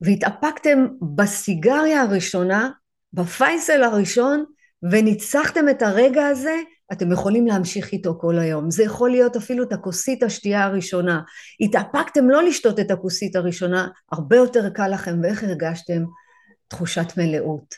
והתאפקתם 0.00 0.86
בסיגריה 1.14 2.02
הראשונה, 2.02 2.70
בפייסל 3.12 3.82
הראשון, 3.82 4.44
וניצחתם 4.90 5.68
את 5.68 5.82
הרגע 5.82 6.26
הזה, 6.26 6.56
אתם 6.92 7.12
יכולים 7.12 7.46
להמשיך 7.46 7.92
איתו 7.92 8.18
כל 8.20 8.38
היום. 8.38 8.70
זה 8.70 8.84
יכול 8.84 9.10
להיות 9.10 9.36
אפילו 9.36 9.64
את 9.64 9.72
הכוסית 9.72 10.22
השתייה 10.22 10.64
הראשונה. 10.64 11.20
התאפקתם 11.60 12.30
לא 12.30 12.42
לשתות 12.42 12.80
את 12.80 12.90
הכוסית 12.90 13.36
הראשונה, 13.36 13.88
הרבה 14.12 14.36
יותר 14.36 14.70
קל 14.70 14.88
לכם, 14.88 15.20
ואיך 15.22 15.44
הרגשתם? 15.44 16.04
תחושת 16.68 17.16
מלאות. 17.16 17.74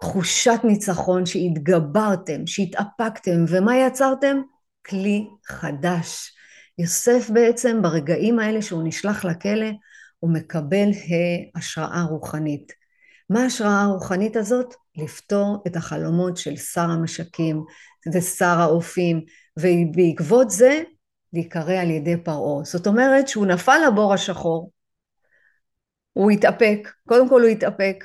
תחושת 0.00 0.60
ניצחון 0.64 1.26
שהתגברתם, 1.26 2.46
שהתאפקתם, 2.46 3.44
ומה 3.48 3.76
יצרתם? 3.76 4.36
כלי 4.86 5.26
חדש. 5.46 6.41
יוסף 6.78 7.30
בעצם 7.30 7.82
ברגעים 7.82 8.38
האלה 8.38 8.62
שהוא 8.62 8.82
נשלח 8.84 9.24
לכלא, 9.24 9.70
הוא 10.18 10.32
מקבל 10.32 10.88
השראה 11.54 12.02
רוחנית. 12.02 12.72
מה 13.30 13.42
ההשראה 13.42 13.82
הרוחנית 13.82 14.36
הזאת? 14.36 14.74
לפתור 14.96 15.62
את 15.66 15.76
החלומות 15.76 16.36
של 16.36 16.56
שר 16.56 16.90
המשקים 16.90 17.64
ושר 18.14 18.60
האופים, 18.60 19.20
ובעקבות 19.58 20.50
זה 20.50 20.82
להיקרא 21.32 21.74
על 21.74 21.90
ידי 21.90 22.16
פרעה. 22.16 22.64
זאת 22.64 22.86
אומרת 22.86 23.28
שהוא 23.28 23.46
נפל 23.46 23.78
לבור 23.86 24.14
השחור, 24.14 24.70
הוא 26.12 26.30
התאפק, 26.30 26.88
קודם 27.08 27.28
כל 27.28 27.42
הוא 27.42 27.50
התאפק 27.50 28.04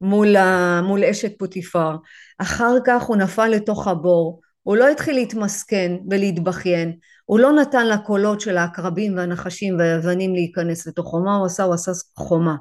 מול, 0.00 0.36
ה, 0.36 0.80
מול 0.82 1.04
אשת 1.04 1.38
פוטיפר, 1.38 1.96
אחר 2.38 2.74
כך 2.86 3.02
הוא 3.02 3.16
נפל 3.16 3.48
לתוך 3.48 3.88
הבור, 3.88 4.40
הוא 4.62 4.76
לא 4.76 4.88
התחיל 4.88 5.14
להתמסכן 5.14 5.92
ולהתבכיין, 6.10 6.96
הוא 7.24 7.38
לא 7.40 7.52
נתן 7.52 7.86
לקולות 7.86 8.40
של 8.40 8.56
העקרבים 8.56 9.16
והנחשים 9.16 9.78
והיוונים 9.78 10.34
להיכנס 10.34 10.86
לתוכו, 10.86 11.20
מה 11.24 11.36
הוא 11.36 11.46
עשה? 11.46 11.62
הוא 11.62 11.74
עשה 11.74 11.92
חומה, 12.16 12.56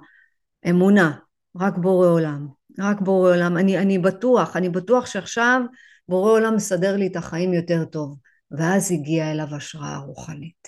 אמונה, 0.69 1.17
רק 1.59 1.77
בורא 1.77 2.07
עולם, 2.07 2.47
רק 2.79 3.01
בורא 3.01 3.35
עולם, 3.35 3.57
אני, 3.57 3.77
אני 3.77 3.99
בטוח, 3.99 4.55
אני 4.55 4.69
בטוח 4.69 5.05
שעכשיו 5.05 5.61
בורא 6.09 6.31
עולם 6.31 6.55
מסדר 6.55 6.95
לי 6.95 7.07
את 7.07 7.15
החיים 7.15 7.53
יותר 7.53 7.85
טוב, 7.85 8.17
ואז 8.51 8.91
הגיעה 8.91 9.31
אליו 9.31 9.55
השראה 9.55 9.97
רוחנית. 9.97 10.67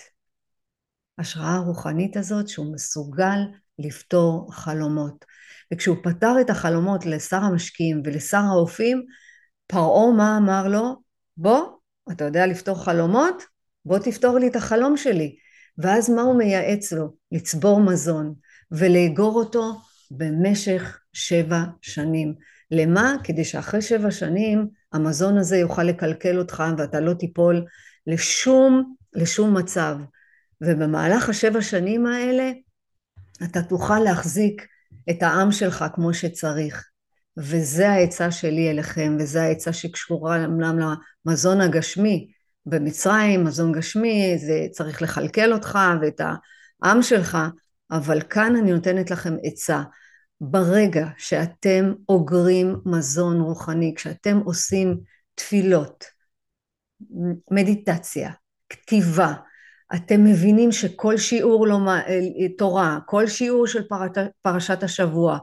השראה 1.18 1.54
הרוחנית 1.54 2.16
הזאת 2.16 2.48
שהוא 2.48 2.74
מסוגל 2.74 3.38
לפתור 3.78 4.52
חלומות. 4.52 5.24
וכשהוא 5.72 5.96
פתר 6.02 6.34
את 6.40 6.50
החלומות 6.50 7.06
לשר 7.06 7.36
המשקיעים 7.36 8.02
ולשר 8.04 8.40
האופים, 8.50 9.04
פרעה 9.66 10.12
מה 10.16 10.36
אמר 10.36 10.68
לו? 10.68 10.96
בוא, 11.36 11.66
אתה 12.12 12.24
יודע 12.24 12.46
לפתור 12.46 12.84
חלומות? 12.84 13.55
בוא 13.86 13.98
תפתור 13.98 14.38
לי 14.38 14.48
את 14.48 14.56
החלום 14.56 14.96
שלי. 14.96 15.36
ואז 15.78 16.10
מה 16.10 16.22
הוא 16.22 16.38
מייעץ 16.38 16.92
לו? 16.92 17.14
לצבור 17.32 17.80
מזון 17.80 18.34
ולאגור 18.70 19.34
אותו 19.34 19.80
במשך 20.10 21.00
שבע 21.12 21.62
שנים. 21.82 22.34
למה? 22.70 23.16
כדי 23.24 23.44
שאחרי 23.44 23.82
שבע 23.82 24.10
שנים 24.10 24.68
המזון 24.92 25.38
הזה 25.38 25.56
יוכל 25.56 25.82
לקלקל 25.82 26.38
אותך 26.38 26.62
ואתה 26.78 27.00
לא 27.00 27.14
תיפול 27.14 27.64
לשום, 28.06 28.94
לשום 29.14 29.56
מצב. 29.56 29.96
ובמהלך 30.60 31.28
השבע 31.28 31.62
שנים 31.62 32.06
האלה 32.06 32.50
אתה 33.44 33.62
תוכל 33.62 33.98
להחזיק 33.98 34.66
את 35.10 35.22
העם 35.22 35.52
שלך 35.52 35.84
כמו 35.94 36.14
שצריך. 36.14 36.84
וזה 37.38 37.90
העצה 37.90 38.30
שלי 38.30 38.70
אליכם, 38.70 39.16
וזה 39.20 39.42
העצה 39.42 39.72
שקשורה 39.72 40.44
אמנם 40.44 40.78
למזון 41.26 41.60
הגשמי. 41.60 42.35
במצרים, 42.66 43.44
מזון 43.44 43.72
גשמי, 43.72 44.38
זה 44.38 44.66
צריך 44.70 45.02
לכלכל 45.02 45.52
אותך 45.52 45.78
ואת 46.00 46.20
העם 46.82 47.02
שלך, 47.02 47.38
אבל 47.90 48.20
כאן 48.20 48.56
אני 48.56 48.72
נותנת 48.72 49.10
לכם 49.10 49.36
עצה. 49.42 49.82
ברגע 50.40 51.06
שאתם 51.18 51.92
אוגרים 52.08 52.76
מזון 52.84 53.40
רוחני, 53.40 53.92
כשאתם 53.96 54.40
עושים 54.44 54.98
תפילות, 55.34 56.04
מדיטציה, 57.50 58.30
כתיבה, 58.68 59.32
אתם 59.94 60.24
מבינים 60.24 60.72
שכל 60.72 61.16
שיעור 61.16 61.66
לא, 61.66 61.78
תורה, 62.58 62.98
כל 63.06 63.26
שיעור 63.26 63.66
של 63.66 63.82
פרשת 64.42 64.82
השבוע, 64.82 65.38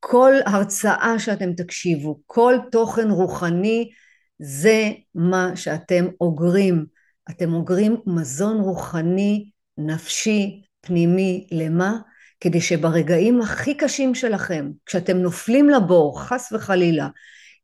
כל 0.00 0.32
הרצאה 0.46 1.14
שאתם 1.18 1.52
תקשיבו, 1.52 2.20
כל 2.26 2.54
תוכן 2.70 3.10
רוחני, 3.10 3.90
זה 4.38 4.92
מה 5.14 5.50
שאתם 5.54 6.04
אוגרים. 6.20 6.86
אתם 7.30 7.54
אוגרים 7.54 7.96
מזון 8.06 8.60
רוחני, 8.60 9.50
נפשי, 9.78 10.62
פנימי, 10.80 11.46
למה? 11.50 11.98
כדי 12.40 12.60
שברגעים 12.60 13.40
הכי 13.40 13.74
קשים 13.74 14.14
שלכם, 14.14 14.70
כשאתם 14.86 15.16
נופלים 15.16 15.68
לבור, 15.68 16.20
חס 16.20 16.52
וחלילה, 16.52 17.08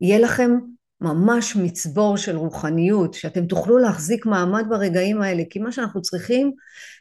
יהיה 0.00 0.18
לכם 0.18 0.50
ממש 1.00 1.56
מצבור 1.56 2.16
של 2.16 2.36
רוחניות, 2.36 3.14
שאתם 3.14 3.46
תוכלו 3.46 3.78
להחזיק 3.78 4.26
מעמד 4.26 4.64
ברגעים 4.68 5.22
האלה, 5.22 5.42
כי 5.50 5.58
מה 5.58 5.72
שאנחנו 5.72 6.02
צריכים 6.02 6.52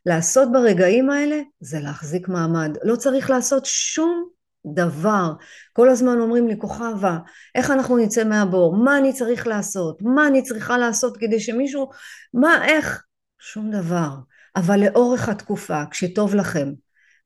לעשות 0.06 0.52
ברגעים 0.52 1.10
האלה 1.10 1.42
זה 1.60 1.80
להחזיק 1.80 2.28
מעמד. 2.28 2.78
לא 2.84 2.96
צריך 2.96 3.30
לעשות 3.30 3.66
שום 3.66 4.30
דבר. 4.66 5.34
כל 5.74 5.90
הזמן 5.90 6.20
אומרים 6.20 6.48
לי, 6.48 6.56
כוכבה, 6.58 7.18
איך 7.56 7.72
אנחנו 7.72 7.98
נצא 7.98 8.24
מהבור? 8.24 8.76
מה 8.76 8.98
אני 8.98 9.14
צריך 9.14 9.48
לעשות? 9.48 10.02
מה 10.02 10.28
אני 10.28 10.44
צריכה 10.44 10.78
לעשות 10.78 11.18
כדי 11.18 11.40
שמישהו... 11.40 11.90
מה, 12.34 12.66
איך? 12.66 13.04
שום 13.40 13.72
דבר. 13.72 14.10
אבל 14.56 14.80
לאורך 14.80 15.30
התקופה, 15.30 15.84
כשטוב 15.92 16.36
לכם, 16.36 16.72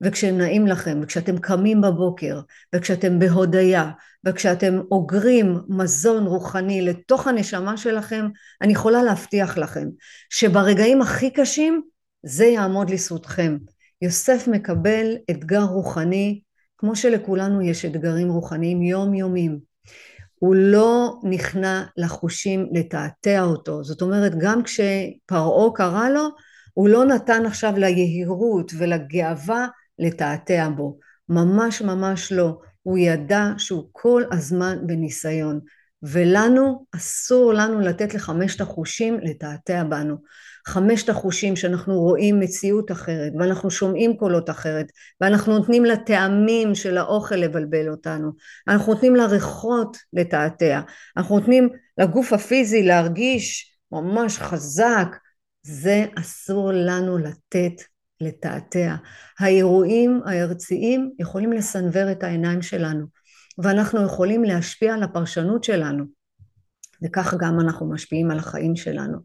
וכשנעים 0.01 0.67
לכם, 0.67 0.99
וכשאתם 1.03 1.37
קמים 1.37 1.81
בבוקר, 1.81 2.41
וכשאתם 2.75 3.19
בהודיה, 3.19 3.91
וכשאתם 4.25 4.79
אוגרים 4.91 5.59
מזון 5.69 6.25
רוחני 6.25 6.81
לתוך 6.81 7.27
הנשמה 7.27 7.77
שלכם, 7.77 8.27
אני 8.61 8.73
יכולה 8.73 9.03
להבטיח 9.03 9.57
לכם 9.57 9.87
שברגעים 10.29 11.01
הכי 11.01 11.29
קשים 11.29 11.81
זה 12.23 12.45
יעמוד 12.45 12.89
לזכותכם. 12.89 13.57
יוסף 14.01 14.47
מקבל 14.47 15.15
אתגר 15.31 15.63
רוחני, 15.63 16.41
כמו 16.83 16.95
שלכולנו 16.95 17.61
יש 17.61 17.85
אתגרים 17.85 18.29
רוחניים 18.29 18.81
יומיומיים. 18.81 19.59
הוא 20.35 20.55
לא 20.55 21.19
נכנע 21.23 21.83
לחושים 21.97 22.67
לתעתע 22.71 23.41
אותו, 23.41 23.83
זאת 23.83 24.01
אומרת 24.01 24.31
גם 24.37 24.63
כשפרעה 24.63 25.73
קרא 25.75 26.09
לו, 26.09 26.29
הוא 26.73 26.89
לא 26.89 27.05
נתן 27.05 27.45
עכשיו 27.45 27.73
ליהירות 27.77 28.71
ולגאווה 28.77 29.67
לתעתע 29.99 30.69
בו, 30.75 30.99
ממש 31.29 31.81
ממש 31.81 32.31
לא, 32.31 32.59
הוא 32.81 32.97
ידע 32.97 33.47
שהוא 33.57 33.89
כל 33.91 34.23
הזמן 34.31 34.77
בניסיון, 34.85 35.59
ולנו, 36.03 36.85
אסור 36.95 37.53
לנו 37.53 37.79
לתת 37.79 38.13
לחמשת 38.13 38.61
החושים 38.61 39.19
לתעתע 39.21 39.83
בנו. 39.83 40.15
חמשת 40.67 41.09
החושים 41.09 41.55
שאנחנו 41.55 41.99
רואים 41.99 42.39
מציאות 42.39 42.91
אחרת, 42.91 43.31
ואנחנו 43.39 43.71
שומעים 43.71 44.17
קולות 44.17 44.49
אחרת, 44.49 44.85
ואנחנו 45.21 45.57
נותנים 45.57 45.85
לטעמים 45.85 46.75
של 46.75 46.97
האוכל 46.97 47.35
לבלבל 47.35 47.89
אותנו, 47.89 48.31
אנחנו 48.67 48.93
נותנים 48.93 49.15
לריחות 49.15 49.97
לתעתע, 50.13 50.81
אנחנו 51.17 51.39
נותנים 51.39 51.69
לגוף 51.97 52.33
הפיזי 52.33 52.83
להרגיש 52.83 53.77
ממש 53.91 54.37
חזק, 54.37 55.07
זה 55.63 56.05
אסור 56.19 56.71
לנו 56.71 57.17
לתת 57.17 57.81
לתעתע. 58.21 58.95
האירועים 59.39 60.21
הארציים 60.25 61.11
יכולים 61.19 61.53
לסנוור 61.53 62.11
את 62.11 62.23
העיניים 62.23 62.61
שלנו, 62.61 63.05
ואנחנו 63.57 64.05
יכולים 64.05 64.43
להשפיע 64.43 64.93
על 64.93 65.03
הפרשנות 65.03 65.63
שלנו, 65.63 66.05
וכך 67.03 67.33
גם 67.39 67.59
אנחנו 67.59 67.89
משפיעים 67.89 68.31
על 68.31 68.39
החיים 68.39 68.75
שלנו. 68.75 69.17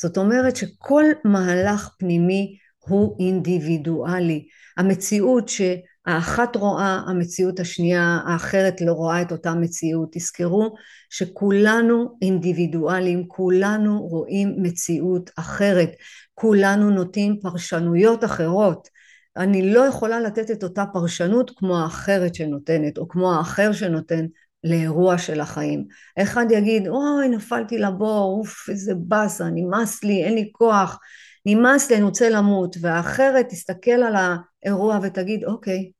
זאת 0.00 0.16
אומרת 0.16 0.56
שכל 0.56 1.04
מהלך 1.24 1.88
פנימי 1.98 2.56
הוא 2.78 3.16
אינדיבידואלי. 3.20 4.46
המציאות 4.76 5.48
שהאחת 5.48 6.56
רואה, 6.56 7.00
המציאות 7.06 7.60
השנייה, 7.60 8.20
האחרת 8.26 8.80
לא 8.80 8.92
רואה 8.92 9.22
את 9.22 9.32
אותה 9.32 9.54
מציאות. 9.54 10.08
תזכרו 10.12 10.74
שכולנו 11.10 12.18
אינדיבידואלים, 12.22 13.28
כולנו 13.28 14.06
רואים 14.06 14.54
מציאות 14.58 15.30
אחרת, 15.36 15.90
כולנו 16.34 16.90
נוטים 16.90 17.38
פרשנויות 17.42 18.24
אחרות. 18.24 18.88
אני 19.36 19.74
לא 19.74 19.80
יכולה 19.80 20.20
לתת 20.20 20.50
את 20.50 20.64
אותה 20.64 20.84
פרשנות 20.92 21.50
כמו 21.56 21.78
האחרת 21.78 22.34
שנותנת, 22.34 22.98
או 22.98 23.08
כמו 23.08 23.34
האחר 23.34 23.72
שנותן 23.72 24.26
לאירוע 24.64 25.18
של 25.18 25.40
החיים. 25.40 25.84
אחד 26.22 26.46
יגיד, 26.50 26.88
אוי, 26.88 27.28
נפלתי 27.28 27.78
לבור, 27.78 28.38
אוף, 28.38 28.68
איזה 28.70 28.92
באסה, 28.94 29.44
נמאס 29.54 30.04
לי, 30.04 30.24
אין 30.24 30.34
לי 30.34 30.50
כוח, 30.52 30.98
נמאס 31.46 31.90
לי, 31.90 31.96
אני 31.96 32.04
רוצה 32.04 32.28
למות. 32.28 32.76
והאחרת 32.80 33.48
תסתכל 33.48 33.90
על 33.90 34.14
האירוע 34.16 34.98
ותגיד, 35.02 35.44
אוקיי, 35.44 35.90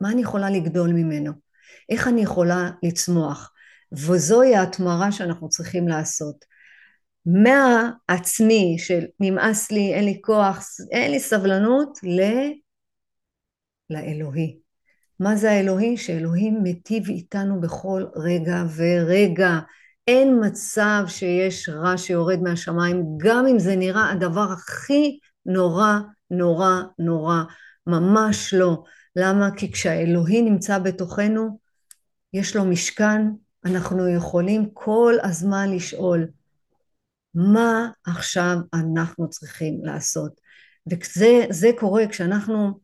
מה 0.00 0.10
אני 0.10 0.20
יכולה 0.20 0.50
לגדול 0.50 0.92
ממנו? 0.92 1.32
איך 1.88 2.08
אני 2.08 2.20
יכולה 2.20 2.70
לצמוח? 2.82 3.52
וזוהי 3.92 4.56
ההתמרה 4.56 5.12
שאנחנו 5.12 5.48
צריכים 5.48 5.88
לעשות. 5.88 6.44
מהעצמי 7.26 8.76
של 8.78 9.04
נמאס 9.20 9.70
לי, 9.70 9.94
אין 9.94 10.04
לי 10.04 10.20
כוח, 10.24 10.66
אין 10.92 11.10
לי 11.10 11.20
סבלנות, 11.20 11.98
ל... 12.02 12.20
לאלוהי. 13.90 14.67
מה 15.20 15.36
זה 15.36 15.50
האלוהי? 15.50 15.96
שאלוהים 15.96 16.62
מיטיב 16.62 17.08
איתנו 17.08 17.60
בכל 17.60 18.04
רגע 18.16 18.64
ורגע. 18.76 19.58
אין 20.06 20.40
מצב 20.46 21.04
שיש 21.06 21.68
רע 21.68 21.98
שיורד 21.98 22.38
מהשמיים, 22.42 23.04
גם 23.16 23.46
אם 23.46 23.58
זה 23.58 23.76
נראה 23.76 24.10
הדבר 24.10 24.46
הכי 24.52 25.18
נורא, 25.46 25.98
נורא, 26.30 26.82
נורא. 26.98 27.42
ממש 27.86 28.54
לא. 28.54 28.82
למה? 29.16 29.50
כי 29.56 29.72
כשהאלוהי 29.72 30.42
נמצא 30.42 30.78
בתוכנו, 30.78 31.58
יש 32.32 32.56
לו 32.56 32.64
משכן, 32.64 33.22
אנחנו 33.64 34.08
יכולים 34.08 34.70
כל 34.72 35.14
הזמן 35.22 35.70
לשאול, 35.74 36.26
מה 37.34 37.90
עכשיו 38.06 38.56
אנחנו 38.74 39.30
צריכים 39.30 39.84
לעשות? 39.84 40.40
וזה 40.86 41.70
קורה 41.78 42.08
כשאנחנו 42.08 42.80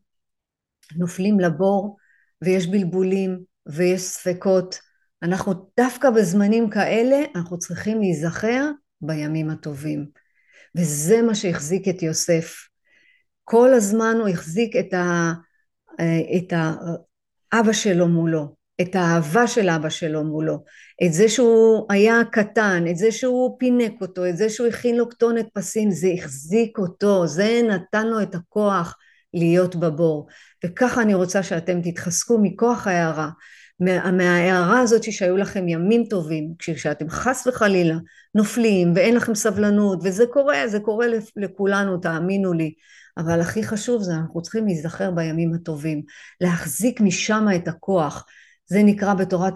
נופלים 0.95 1.39
לבור 1.39 1.97
ויש 2.41 2.67
בלבולים 2.67 3.39
ויש 3.65 4.01
ספקות. 4.01 4.79
אנחנו 5.23 5.53
דווקא 5.79 6.09
בזמנים 6.09 6.69
כאלה, 6.69 7.17
אנחנו 7.35 7.57
צריכים 7.59 7.99
להיזכר 7.99 8.71
בימים 9.01 9.49
הטובים. 9.49 10.05
וזה 10.75 11.21
מה 11.21 11.35
שהחזיק 11.35 11.87
את 11.87 12.03
יוסף. 12.03 12.67
כל 13.43 13.73
הזמן 13.73 14.15
הוא 14.19 14.27
החזיק 14.27 14.75
את, 14.75 14.93
ה, 14.93 15.33
את 16.37 16.53
האבא 17.53 17.73
שלו 17.73 18.07
מולו, 18.07 18.55
את 18.81 18.95
האהבה 18.95 19.47
של 19.47 19.69
אבא 19.69 19.89
שלו 19.89 20.23
מולו, 20.23 20.63
את 21.05 21.13
זה 21.13 21.29
שהוא 21.29 21.85
היה 21.89 22.21
קטן, 22.31 22.83
את 22.89 22.97
זה 22.97 23.11
שהוא 23.11 23.55
פינק 23.59 24.01
אותו, 24.01 24.29
את 24.29 24.37
זה 24.37 24.49
שהוא 24.49 24.67
הכין 24.67 24.97
לו 24.97 25.09
כתונת 25.09 25.45
פסים, 25.53 25.91
זה 25.91 26.07
החזיק 26.17 26.77
אותו, 26.77 27.27
זה 27.27 27.61
נתן 27.69 28.07
לו 28.07 28.21
את 28.21 28.35
הכוח 28.35 28.97
להיות 29.33 29.75
בבור. 29.75 30.27
וככה 30.65 31.01
אני 31.01 31.13
רוצה 31.13 31.43
שאתם 31.43 31.81
תתחזקו 31.81 32.37
מכוח 32.41 32.87
ההערה, 32.87 33.29
מה, 33.79 34.11
מההערה 34.11 34.79
הזאת 34.79 35.03
שהיו 35.11 35.37
לכם 35.37 35.67
ימים 35.67 36.03
טובים, 36.09 36.53
כשאתם 36.59 37.09
חס 37.09 37.47
וחלילה 37.47 37.95
נופלים 38.35 38.93
ואין 38.95 39.15
לכם 39.15 39.35
סבלנות, 39.35 39.99
וזה 40.03 40.25
קורה, 40.31 40.67
זה 40.67 40.79
קורה 40.79 41.07
לכולנו, 41.35 41.97
תאמינו 41.97 42.53
לי. 42.53 42.73
אבל 43.17 43.41
הכי 43.41 43.63
חשוב 43.63 44.01
זה 44.01 44.13
אנחנו 44.13 44.41
צריכים 44.41 44.65
להיזכר 44.65 45.11
בימים 45.11 45.53
הטובים, 45.53 46.01
להחזיק 46.41 47.01
משם 47.01 47.45
את 47.55 47.67
הכוח. 47.67 48.25
זה 48.65 48.83
נקרא 48.83 49.13
בתורת 49.13 49.53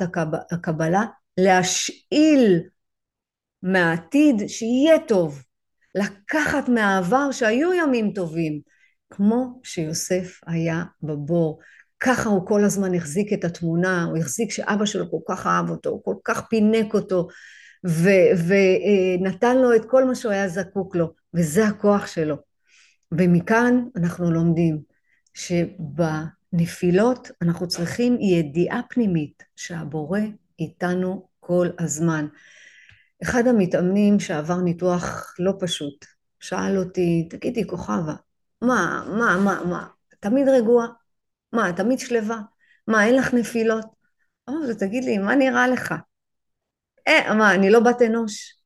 הקבלה 0.51 1.03
להשאיל 1.37 2.59
מהעתיד 3.63 4.47
שיהיה 4.47 4.99
טוב, 5.07 5.43
לקחת 5.95 6.69
מהעבר 6.69 7.31
שהיו 7.31 7.73
ימים 7.73 8.11
טובים, 8.15 8.61
כמו 9.09 9.59
שיוסף 9.63 10.39
היה 10.47 10.83
בבור. 11.03 11.59
ככה 11.99 12.29
הוא 12.29 12.47
כל 12.47 12.63
הזמן 12.63 12.93
החזיק 12.93 13.33
את 13.33 13.43
התמונה, 13.43 14.03
הוא 14.03 14.17
החזיק 14.17 14.51
שאבא 14.51 14.85
שלו 14.85 15.11
כל 15.11 15.19
כך 15.27 15.47
אהב 15.47 15.69
אותו, 15.69 15.89
הוא 15.89 16.03
כל 16.03 16.15
כך 16.23 16.47
פינק 16.49 16.93
אותו, 16.93 17.27
ונתן 18.47 19.57
לו 19.57 19.75
את 19.75 19.85
כל 19.85 20.05
מה 20.05 20.15
שהוא 20.15 20.31
היה 20.31 20.47
זקוק 20.47 20.95
לו, 20.95 21.13
וזה 21.33 21.67
הכוח 21.67 22.07
שלו. 22.07 22.35
ומכאן 23.11 23.83
אנחנו 23.95 24.31
לומדים 24.31 24.81
שבנפילות 25.33 27.31
אנחנו 27.41 27.67
צריכים 27.67 28.17
ידיעה 28.21 28.81
פנימית 28.89 29.43
שהבורא 29.55 30.19
איתנו 30.59 31.29
כל 31.39 31.67
הזמן. 31.79 32.27
אחד 33.23 33.47
המתאמנים 33.47 34.19
שעבר 34.19 34.61
ניתוח 34.61 35.35
לא 35.39 35.53
פשוט, 35.59 36.05
שאל 36.39 36.77
אותי, 36.77 37.27
תגידי 37.29 37.67
כוכבה, 37.67 38.13
מה, 38.61 39.03
מה, 39.07 39.37
מה, 39.37 39.63
מה, 39.63 39.87
תמיד 40.19 40.49
רגועה? 40.49 40.87
מה, 41.53 41.73
תמיד 41.73 41.99
שלווה? 41.99 42.39
מה, 42.87 43.05
אין 43.05 43.15
לך 43.15 43.33
נפילות? 43.33 43.85
אמרתי 44.49 44.67
לו, 44.67 44.73
תגיד 44.73 45.03
לי, 45.03 45.17
מה 45.17 45.35
נראה 45.35 45.67
לך? 45.67 45.93
אה, 47.07 47.33
מה, 47.33 47.53
אני 47.53 47.69
לא 47.69 47.79
בת 47.79 48.01
אנוש. 48.01 48.59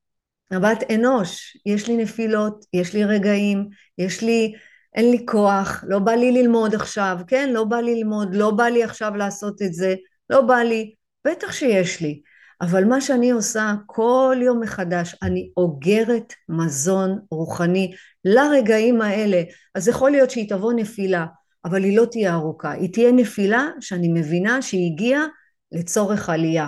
בת 0.52 0.92
אנוש, 0.92 1.58
יש 1.66 1.88
לי 1.88 1.98
נפילות, 1.98 2.66
יש 2.74 2.94
לי 2.94 3.04
רגעים, 3.04 3.70
יש 3.98 4.22
לי, 4.22 4.54
אין 4.96 5.12
לי 5.12 5.26
כוח, 5.26 5.84
לא 5.88 6.00
בא 6.00 6.12
לי 6.12 6.32
ללמוד 6.32 6.76
עכשיו, 6.76 7.18
כן? 7.28 7.50
לא 7.54 7.64
בא 7.64 7.78
לי 7.78 7.96
ללמוד, 7.96 8.36
לא 8.36 8.52
בא 8.52 8.64
לי 8.64 8.84
עכשיו 8.84 9.16
לעשות 9.16 9.62
את 9.62 9.74
זה, 9.74 9.96
לא 10.30 10.42
בא 10.42 10.56
לי, 10.56 10.94
בטח 11.28 11.52
שיש 11.52 12.02
לי. 12.02 12.22
אבל 12.64 12.86
מה 12.86 13.02
שאני 13.02 13.32
עושה 13.32 13.74
כל 13.86 14.38
יום 14.42 14.60
מחדש, 14.60 15.16
אני 15.22 15.50
אוגרת 15.58 16.34
מזון 16.50 17.20
רוחני 17.32 17.94
לרגעים 18.26 19.02
האלה. 19.02 19.44
אז 19.76 19.88
יכול 19.88 20.12
להיות 20.12 20.32
שהיא 20.32 20.50
תבוא 20.50 20.74
נפילה, 20.74 21.26
אבל 21.66 21.84
היא 21.84 21.98
לא 21.98 22.06
תהיה 22.12 22.34
ארוכה. 22.34 22.72
היא 22.72 22.94
תהיה 22.94 23.12
נפילה 23.12 23.68
שאני 23.80 24.08
מבינה 24.08 24.62
שהיא 24.62 24.92
הגיעה 24.92 25.24
לצורך 25.72 26.30
עלייה. 26.30 26.68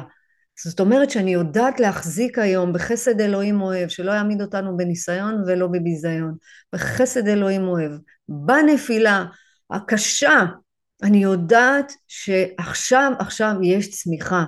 זאת 0.66 0.80
אומרת 0.80 1.10
שאני 1.10 1.34
יודעת 1.34 1.80
להחזיק 1.80 2.40
היום 2.40 2.74
בחסד 2.74 3.22
אלוהים 3.22 3.62
אוהב, 3.62 3.90
שלא 3.90 4.12
יעמיד 4.12 4.42
אותנו 4.42 4.78
בניסיון 4.78 5.44
ולא 5.48 5.68
בביזיון, 5.68 6.36
בחסד 6.74 7.28
אלוהים 7.28 7.68
אוהב, 7.68 7.92
בנפילה 8.30 9.26
הקשה, 9.72 10.46
אני 11.04 11.24
יודעת 11.24 11.94
שעכשיו, 12.08 13.12
עכשיו 13.20 13.54
יש 13.64 13.92
צמיחה. 13.92 14.46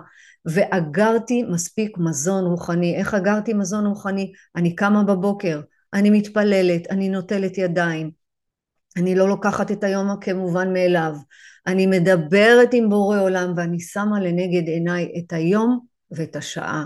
ואגרתי 0.48 1.44
מספיק 1.44 1.98
מזון 1.98 2.46
רוחני. 2.46 2.96
איך 2.96 3.14
אגרתי 3.14 3.54
מזון 3.54 3.86
רוחני? 3.86 4.32
אני 4.56 4.76
קמה 4.76 5.04
בבוקר, 5.04 5.62
אני 5.94 6.10
מתפללת, 6.10 6.92
אני 6.92 7.10
נוטלת 7.10 7.58
ידיים, 7.58 8.12
אני 8.98 9.16
לא 9.16 9.28
לוקחת 9.28 9.72
את 9.72 9.84
היום 9.84 10.08
כמובן 10.22 10.74
מאליו, 10.74 11.16
אני 11.68 11.86
מדברת 11.86 12.70
עם 12.74 12.90
בורא 12.90 13.20
עולם 13.20 13.54
ואני 13.56 13.80
שמה 13.80 14.20
לנגד 14.20 14.68
עיניי 14.68 15.12
את 15.18 15.34
היום 15.34 15.80
ואת 16.12 16.36
השעה. 16.36 16.86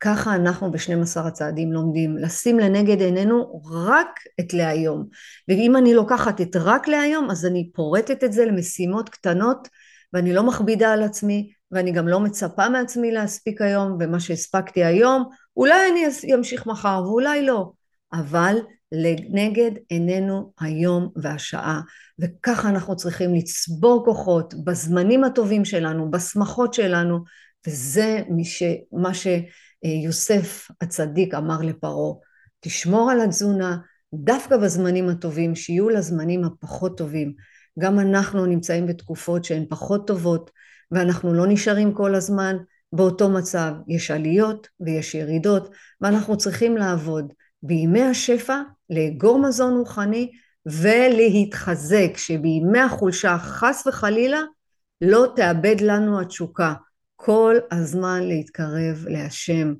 ככה 0.00 0.34
אנחנו 0.34 0.70
ב-12 0.70 1.20
הצעדים 1.20 1.72
לומדים, 1.72 2.16
לשים 2.16 2.58
לנגד 2.58 3.00
עינינו 3.00 3.62
רק 3.72 4.20
את 4.40 4.54
להיום. 4.54 5.06
ואם 5.48 5.76
אני 5.76 5.94
לוקחת 5.94 6.40
את 6.40 6.56
רק 6.56 6.88
להיום, 6.88 7.30
אז 7.30 7.46
אני 7.46 7.70
פורטת 7.74 8.24
את 8.24 8.32
זה 8.32 8.44
למשימות 8.44 9.08
קטנות, 9.08 9.68
ואני 10.12 10.32
לא 10.32 10.42
מכבידה 10.42 10.92
על 10.92 11.02
עצמי, 11.02 11.52
ואני 11.72 11.92
גם 11.92 12.08
לא 12.08 12.20
מצפה 12.20 12.68
מעצמי 12.68 13.12
להספיק 13.12 13.62
היום, 13.62 13.96
ומה 14.00 14.20
שהספקתי 14.20 14.84
היום, 14.84 15.24
אולי 15.56 15.90
אני 15.90 16.34
אמשיך 16.34 16.66
מחר 16.66 17.02
ואולי 17.04 17.46
לא, 17.46 17.70
אבל 18.12 18.56
לנגד 18.92 19.70
עינינו 19.88 20.52
היום 20.60 21.08
והשעה, 21.16 21.80
וככה 22.18 22.68
אנחנו 22.68 22.96
צריכים 22.96 23.34
לצבור 23.34 24.04
כוחות 24.04 24.54
בזמנים 24.64 25.24
הטובים 25.24 25.64
שלנו, 25.64 26.10
בשמחות 26.10 26.74
שלנו, 26.74 27.18
וזה 27.66 28.22
ש... 28.44 28.62
מה 28.92 29.10
יוסף 30.04 30.68
הצדיק 30.80 31.34
אמר 31.34 31.58
לפרעה, 31.62 32.14
תשמור 32.60 33.10
על 33.10 33.20
התזונה 33.20 33.76
דווקא 34.14 34.56
בזמנים 34.56 35.08
הטובים, 35.08 35.54
שיהיו 35.54 35.88
לזמנים 35.88 36.44
הפחות 36.44 36.98
טובים. 36.98 37.32
גם 37.78 38.00
אנחנו 38.00 38.46
נמצאים 38.46 38.86
בתקופות 38.86 39.44
שהן 39.44 39.66
פחות 39.68 40.06
טובות, 40.06 40.50
ואנחנו 40.92 41.34
לא 41.34 41.46
נשארים 41.46 41.92
כל 41.92 42.14
הזמן 42.14 42.56
באותו 42.92 43.28
מצב. 43.28 43.72
יש 43.88 44.10
עליות 44.10 44.68
ויש 44.80 45.14
ירידות, 45.14 45.70
ואנחנו 46.00 46.36
צריכים 46.36 46.76
לעבוד 46.76 47.32
בימי 47.62 48.02
השפע, 48.02 48.62
לאגור 48.90 49.38
מזון 49.38 49.76
רוחני 49.78 50.30
ולהתחזק, 50.66 52.10
שבימי 52.16 52.80
החולשה 52.80 53.38
חס 53.38 53.86
וחלילה 53.86 54.40
לא 55.00 55.26
תאבד 55.36 55.80
לנו 55.80 56.20
התשוקה. 56.20 56.74
כל 57.16 57.56
הזמן 57.70 58.22
להתקרב 58.22 59.04
להשם 59.08 59.74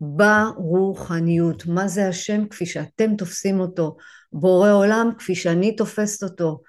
ברוחניות. 0.00 1.66
מה 1.66 1.88
זה 1.88 2.08
השם? 2.08 2.48
כפי 2.48 2.66
שאתם 2.66 3.16
תופסים 3.16 3.60
אותו. 3.60 3.96
בורא 4.32 4.70
עולם 4.70 5.10
כפי 5.18 5.34
שאני 5.34 5.76
תופסת 5.76 6.22
אותו. 6.22 6.60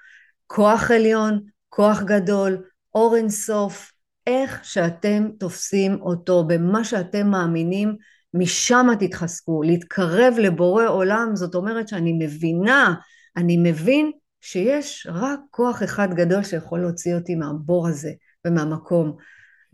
כוח 0.47 0.91
עליון, 0.91 1.39
כוח 1.69 2.01
גדול, 2.01 2.63
אור 2.97 3.15
אינסוף, 3.15 3.91
איך 4.27 4.59
שאתם 4.63 5.27
תופסים 5.39 6.01
אותו, 6.01 6.43
במה 6.47 6.83
שאתם 6.83 7.27
מאמינים, 7.27 7.95
משם 8.33 8.87
תתחזקו. 8.99 9.63
להתקרב 9.63 10.33
לבורא 10.39 10.85
עולם, 10.85 11.31
זאת 11.33 11.55
אומרת 11.55 11.87
שאני 11.87 12.13
מבינה, 12.13 12.95
אני 13.37 13.57
מבין 13.57 14.11
שיש 14.41 15.07
רק 15.11 15.39
כוח 15.51 15.83
אחד 15.83 16.13
גדול 16.13 16.43
שיכול 16.43 16.79
להוציא 16.79 17.15
אותי 17.15 17.35
מהבור 17.35 17.87
הזה 17.87 18.11
ומהמקום. 18.45 19.15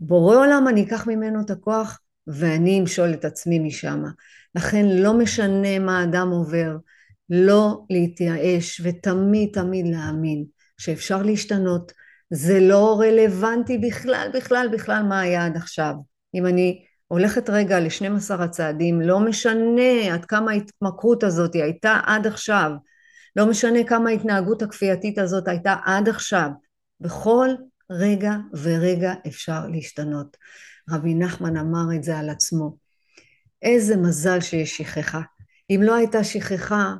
בורא 0.00 0.36
עולם 0.36 0.68
אני 0.68 0.82
אקח 0.82 1.06
ממנו 1.06 1.40
את 1.40 1.50
הכוח 1.50 2.00
ואני 2.26 2.80
אמשול 2.80 3.14
את 3.14 3.24
עצמי 3.24 3.58
משם. 3.58 4.02
לכן 4.54 4.86
לא 4.88 5.14
משנה 5.14 5.78
מה 5.78 6.00
האדם 6.00 6.28
עובר, 6.30 6.76
לא 7.30 7.84
להתייאש 7.90 8.80
ותמיד 8.84 9.50
תמיד 9.52 9.86
להאמין 9.86 10.44
שאפשר 10.78 11.22
להשתנות. 11.22 12.03
זה 12.34 12.60
לא 12.60 13.00
רלוונטי 13.00 13.78
בכלל 13.78 14.30
בכלל 14.34 14.68
בכלל 14.72 15.02
מה 15.02 15.20
היה 15.20 15.46
עד 15.46 15.56
עכשיו. 15.56 15.94
אם 16.34 16.46
אני 16.46 16.84
הולכת 17.08 17.50
רגע 17.50 17.80
ל-12 17.80 18.34
הצעדים, 18.38 19.00
לא 19.00 19.20
משנה 19.20 20.14
עד 20.14 20.24
כמה 20.24 20.50
ההתמכרות 20.50 21.22
הזאת 21.22 21.54
הייתה 21.54 22.00
עד 22.06 22.26
עכשיו, 22.26 22.70
לא 23.36 23.46
משנה 23.46 23.84
כמה 23.84 24.10
ההתנהגות 24.10 24.62
הכפייתית 24.62 25.18
הזאת 25.18 25.48
הייתה 25.48 25.76
עד 25.84 26.08
עכשיו, 26.08 26.50
בכל 27.00 27.48
רגע 27.90 28.32
ורגע 28.62 29.12
אפשר 29.26 29.66
להשתנות. 29.66 30.36
רבי 30.90 31.14
נחמן 31.14 31.56
אמר 31.56 31.96
את 31.96 32.02
זה 32.02 32.18
על 32.18 32.30
עצמו. 32.30 32.76
איזה 33.62 33.96
מזל 33.96 34.40
שיש 34.40 34.76
שכחה. 34.76 35.20
אם 35.70 35.80
לא 35.82 35.94
הייתה 35.94 36.24
שכחה, 36.24 36.94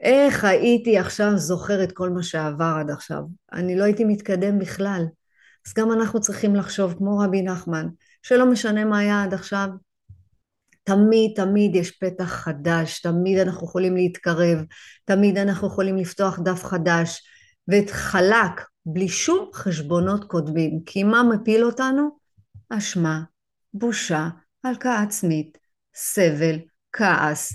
איך 0.00 0.44
הייתי 0.44 0.98
עכשיו 0.98 1.38
זוכרת 1.38 1.92
כל 1.92 2.10
מה 2.10 2.22
שעבר 2.22 2.74
עד 2.80 2.90
עכשיו? 2.90 3.22
אני 3.52 3.78
לא 3.78 3.84
הייתי 3.84 4.04
מתקדם 4.04 4.58
בכלל. 4.58 5.04
אז 5.66 5.72
גם 5.78 5.92
אנחנו 5.92 6.20
צריכים 6.20 6.56
לחשוב 6.56 6.94
כמו 6.98 7.18
רבי 7.18 7.42
נחמן, 7.42 7.88
שלא 8.22 8.46
משנה 8.46 8.84
מה 8.84 8.98
היה 8.98 9.22
עד 9.22 9.34
עכשיו, 9.34 9.68
תמיד 10.84 11.32
תמיד 11.36 11.74
יש 11.74 11.90
פתח 11.90 12.24
חדש, 12.24 13.00
תמיד 13.00 13.38
אנחנו 13.38 13.66
יכולים 13.66 13.96
להתקרב, 13.96 14.64
תמיד 15.04 15.38
אנחנו 15.38 15.68
יכולים 15.68 15.96
לפתוח 15.96 16.38
דף 16.38 16.64
חדש, 16.64 17.22
ואת 17.68 17.90
חלק 17.90 18.60
בלי 18.86 19.08
שום 19.08 19.50
חשבונות 19.54 20.24
קודמים. 20.24 20.80
כי 20.86 21.04
מה 21.04 21.22
מפיל 21.22 21.64
אותנו? 21.64 22.08
אשמה, 22.70 23.22
בושה, 23.74 24.28
הלקאה 24.64 25.02
עצמית, 25.02 25.58
סבל, 25.94 26.58
כעס, 26.92 27.52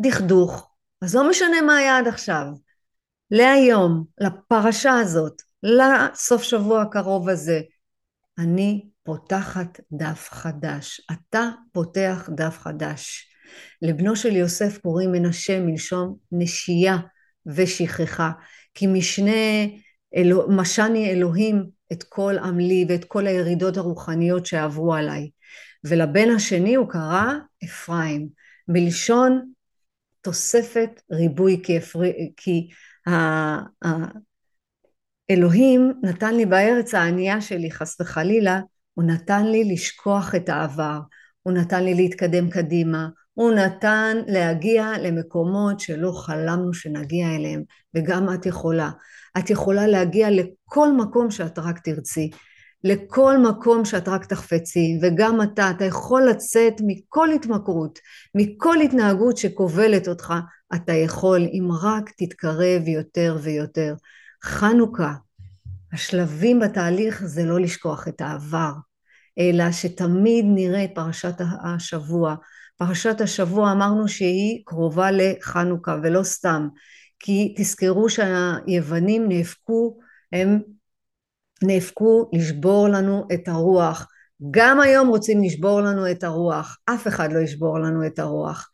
דכדוך. 0.00 0.69
אז 1.02 1.14
לא 1.14 1.30
משנה 1.30 1.62
מה 1.62 1.76
היה 1.76 1.98
עד 1.98 2.08
עכשיו. 2.08 2.46
להיום, 3.30 4.04
לפרשה 4.20 4.92
הזאת, 4.92 5.42
לסוף 5.62 6.42
שבוע 6.42 6.82
הקרוב 6.82 7.28
הזה, 7.28 7.60
אני 8.38 8.86
פותחת 9.02 9.80
דף 9.92 10.28
חדש. 10.32 11.00
אתה 11.12 11.50
פותח 11.72 12.28
דף 12.34 12.58
חדש. 12.58 13.26
לבנו 13.82 14.16
של 14.16 14.36
יוסף 14.36 14.78
קוראים 14.78 15.12
מנשה 15.12 15.60
מלשון 15.60 16.16
נשייה 16.32 16.96
ושכחה, 17.46 18.30
כי 18.74 18.86
משני 18.86 19.80
אלו, 20.16 20.48
משני 20.48 21.10
אלוהים 21.10 21.66
את 21.92 22.02
כל 22.02 22.38
עמלי 22.38 22.86
ואת 22.88 23.04
כל 23.04 23.26
הירידות 23.26 23.76
הרוחניות 23.76 24.46
שעברו 24.46 24.94
עליי. 24.94 25.30
ולבן 25.84 26.30
השני 26.30 26.74
הוא 26.74 26.88
קרא 26.88 27.32
אפרים, 27.64 28.28
מלשון 28.68 29.52
תוספת 30.20 31.02
ריבוי, 31.12 31.60
כי, 31.64 31.78
אפר... 31.78 32.00
כי 32.36 32.68
האלוהים 35.30 35.92
נתן 36.02 36.34
לי 36.34 36.46
בארץ 36.46 36.94
הענייה 36.94 37.40
שלי 37.40 37.70
חס 37.70 38.00
וחלילה, 38.00 38.60
הוא 38.94 39.04
נתן 39.04 39.46
לי 39.46 39.64
לשכוח 39.64 40.34
את 40.34 40.48
העבר, 40.48 41.00
הוא 41.42 41.52
נתן 41.52 41.84
לי 41.84 41.94
להתקדם 41.94 42.50
קדימה, 42.50 43.08
הוא 43.34 43.52
נתן 43.52 44.16
להגיע 44.26 44.92
למקומות 45.02 45.80
שלא 45.80 46.12
חלמנו 46.12 46.74
שנגיע 46.74 47.36
אליהם, 47.36 47.62
וגם 47.94 48.34
את 48.34 48.46
יכולה. 48.46 48.90
את 49.38 49.50
יכולה 49.50 49.86
להגיע 49.86 50.28
לכל 50.30 50.92
מקום 50.92 51.30
שאת 51.30 51.58
רק 51.58 51.78
תרצי, 51.78 52.30
לכל 52.84 53.38
מקום 53.38 53.84
שאת 53.84 54.08
רק 54.08 54.24
תחפצי, 54.24 54.98
וגם 55.02 55.42
אתה, 55.42 55.70
אתה 55.70 55.84
יכול 55.84 56.22
לצאת 56.22 56.74
מכל 56.86 57.32
התמכרות, 57.32 57.98
מכל 58.34 58.80
התנהגות 58.80 59.36
שכובלת 59.36 60.08
אותך, 60.08 60.34
אתה 60.74 60.92
יכול 60.92 61.40
אם 61.40 61.68
רק 61.82 62.10
תתקרב 62.16 62.88
יותר 62.88 63.38
ויותר. 63.42 63.94
חנוכה, 64.44 65.12
השלבים 65.92 66.60
בתהליך 66.60 67.24
זה 67.24 67.44
לא 67.44 67.60
לשכוח 67.60 68.08
את 68.08 68.20
העבר, 68.20 68.72
אלא 69.38 69.72
שתמיד 69.72 70.44
נראה 70.48 70.84
את 70.84 70.90
פרשת 70.94 71.34
השבוע. 71.64 72.34
פרשת 72.76 73.20
השבוע 73.20 73.72
אמרנו 73.72 74.08
שהיא 74.08 74.62
קרובה 74.64 75.10
לחנוכה 75.10 75.96
ולא 76.02 76.22
סתם, 76.22 76.68
כי 77.18 77.54
תזכרו 77.56 78.08
שהיוונים 78.08 79.28
נאבקו, 79.28 79.98
הם 80.32 80.60
נאבקו 81.62 82.30
לשבור 82.32 82.88
לנו 82.88 83.26
את 83.34 83.48
הרוח. 83.48 84.06
גם 84.50 84.80
היום 84.80 85.08
רוצים 85.08 85.42
לשבור 85.42 85.80
לנו 85.80 86.10
את 86.10 86.24
הרוח, 86.24 86.78
אף 86.86 87.08
אחד 87.08 87.32
לא 87.32 87.38
ישבור 87.38 87.78
לנו 87.78 88.06
את 88.06 88.18
הרוח. 88.18 88.70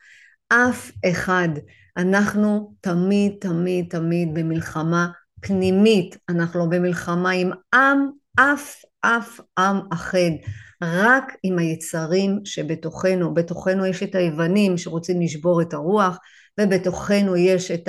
אף 0.49 0.91
אחד. 1.11 1.49
אנחנו 1.97 2.75
תמיד 2.81 3.33
תמיד 3.41 3.87
תמיד 3.91 4.35
במלחמה 4.35 5.09
פנימית, 5.41 6.17
אנחנו 6.29 6.61
לא 6.61 6.67
במלחמה 6.67 7.31
עם 7.31 7.51
עם, 7.75 8.09
אף 8.41 8.83
אף 9.01 9.41
עם 9.59 9.81
אחר, 9.93 10.29
רק 10.83 11.33
עם 11.43 11.59
היצרים 11.59 12.41
שבתוכנו. 12.45 13.35
בתוכנו 13.35 13.87
יש 13.87 14.03
את 14.03 14.15
היוונים 14.15 14.79
שרוצים 14.79 15.21
לשבור 15.21 15.63
את 15.63 15.75
הרוח, 15.75 16.19
ובתוכנו 16.61 17.37
יש 17.37 17.71
את 17.71 17.89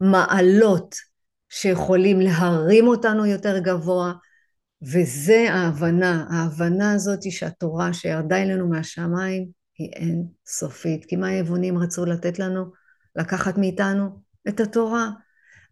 המעלות 0.00 0.94
שיכולים 1.48 2.20
להרים 2.20 2.88
אותנו 2.88 3.26
יותר 3.26 3.58
גבוה, 3.58 4.12
וזה 4.92 5.46
ההבנה, 5.50 6.26
ההבנה 6.30 6.92
הזאת 6.92 7.22
היא 7.22 7.32
שהתורה 7.32 7.92
שירדה 7.92 8.42
אלינו 8.42 8.68
מהשמיים 8.68 9.46
היא 9.78 9.90
אין 9.92 10.26
סופית. 10.46 11.04
כי 11.04 11.16
מה 11.16 11.28
היוונים 11.28 11.78
רצו 11.78 12.04
לתת 12.04 12.38
לנו? 12.38 12.64
לקחת 13.16 13.58
מאיתנו 13.58 14.20
את 14.48 14.60
התורה. 14.60 15.10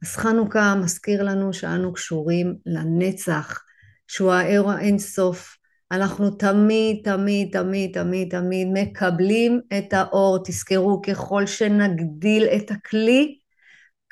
אז 0.03 0.09
חנוכה 0.09 0.75
מזכיר 0.75 1.23
לנו 1.23 1.53
שאנו 1.53 1.93
קשורים 1.93 2.57
לנצח, 2.67 3.65
שהוא 4.09 4.33
האור 4.33 4.73
האין 4.73 4.99
סוף. 4.99 5.57
אנחנו 5.93 6.31
תמיד, 6.31 7.01
תמיד, 7.05 7.49
תמיד, 7.53 7.91
תמיד, 7.95 8.31
תמיד 8.31 8.69
מקבלים 8.73 9.61
את 9.79 9.93
האור. 9.93 10.39
תזכרו, 10.45 11.03
ככל 11.03 11.47
שנגדיל 11.47 12.45
את 12.45 12.71
הכלי, 12.71 13.39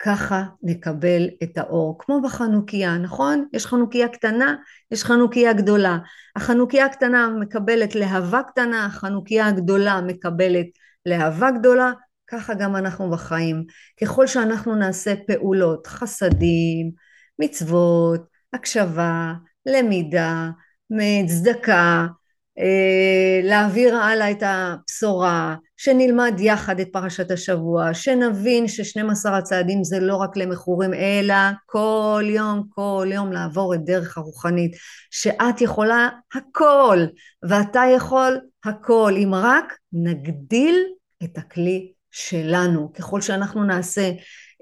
ככה 0.04 0.42
נקבל 0.62 1.28
את 1.42 1.58
האור. 1.58 1.96
כמו 1.98 2.20
בחנוכיה, 2.22 2.98
נכון? 2.98 3.46
יש 3.52 3.66
חנוכיה 3.66 4.08
קטנה, 4.08 4.54
יש 4.90 5.04
חנוכיה 5.04 5.52
גדולה. 5.52 5.98
החנוכיה 6.36 6.86
הקטנה 6.86 7.28
מקבלת 7.40 7.94
להבה 7.94 8.42
קטנה, 8.42 8.86
החנוכיה 8.86 9.46
הגדולה 9.46 10.00
מקבלת 10.00 10.66
להבה 11.06 11.50
גדולה, 11.50 11.92
ככה 12.26 12.54
גם 12.54 12.76
אנחנו 12.76 13.10
בחיים. 13.10 13.64
ככל 14.00 14.26
שאנחנו 14.26 14.74
נעשה 14.74 15.14
פעולות, 15.26 15.86
חסדים, 15.86 16.90
מצוות, 17.38 18.20
הקשבה, 18.52 19.32
למידה, 19.66 20.50
צדקה, 21.26 22.06
להעביר 23.42 23.96
הלאה 23.96 24.30
את 24.30 24.42
הבשורה, 24.42 25.56
שנלמד 25.76 26.34
יחד 26.38 26.80
את 26.80 26.88
פרשת 26.92 27.30
השבוע, 27.30 27.94
שנבין 27.94 28.68
ששנים 28.68 29.10
עשר 29.10 29.34
הצעדים 29.34 29.84
זה 29.84 30.00
לא 30.00 30.16
רק 30.16 30.36
למכורים, 30.36 30.94
אלא 30.94 31.34
כל 31.66 32.24
יום, 32.26 32.62
כל 32.68 33.08
יום 33.12 33.32
לעבור 33.32 33.74
את 33.74 33.84
דרך 33.84 34.18
הרוחנית, 34.18 34.72
שאת 35.10 35.60
יכולה 35.60 36.08
הכל, 36.34 36.98
ואתה 37.48 37.82
יכול 37.96 38.40
הכל, 38.64 39.12
אם 39.16 39.34
רק 39.34 39.76
נגדיל 39.92 40.76
את 41.24 41.38
הכלי 41.38 41.92
שלנו. 42.10 42.92
ככל 42.92 43.20
שאנחנו 43.20 43.64
נעשה 43.64 44.10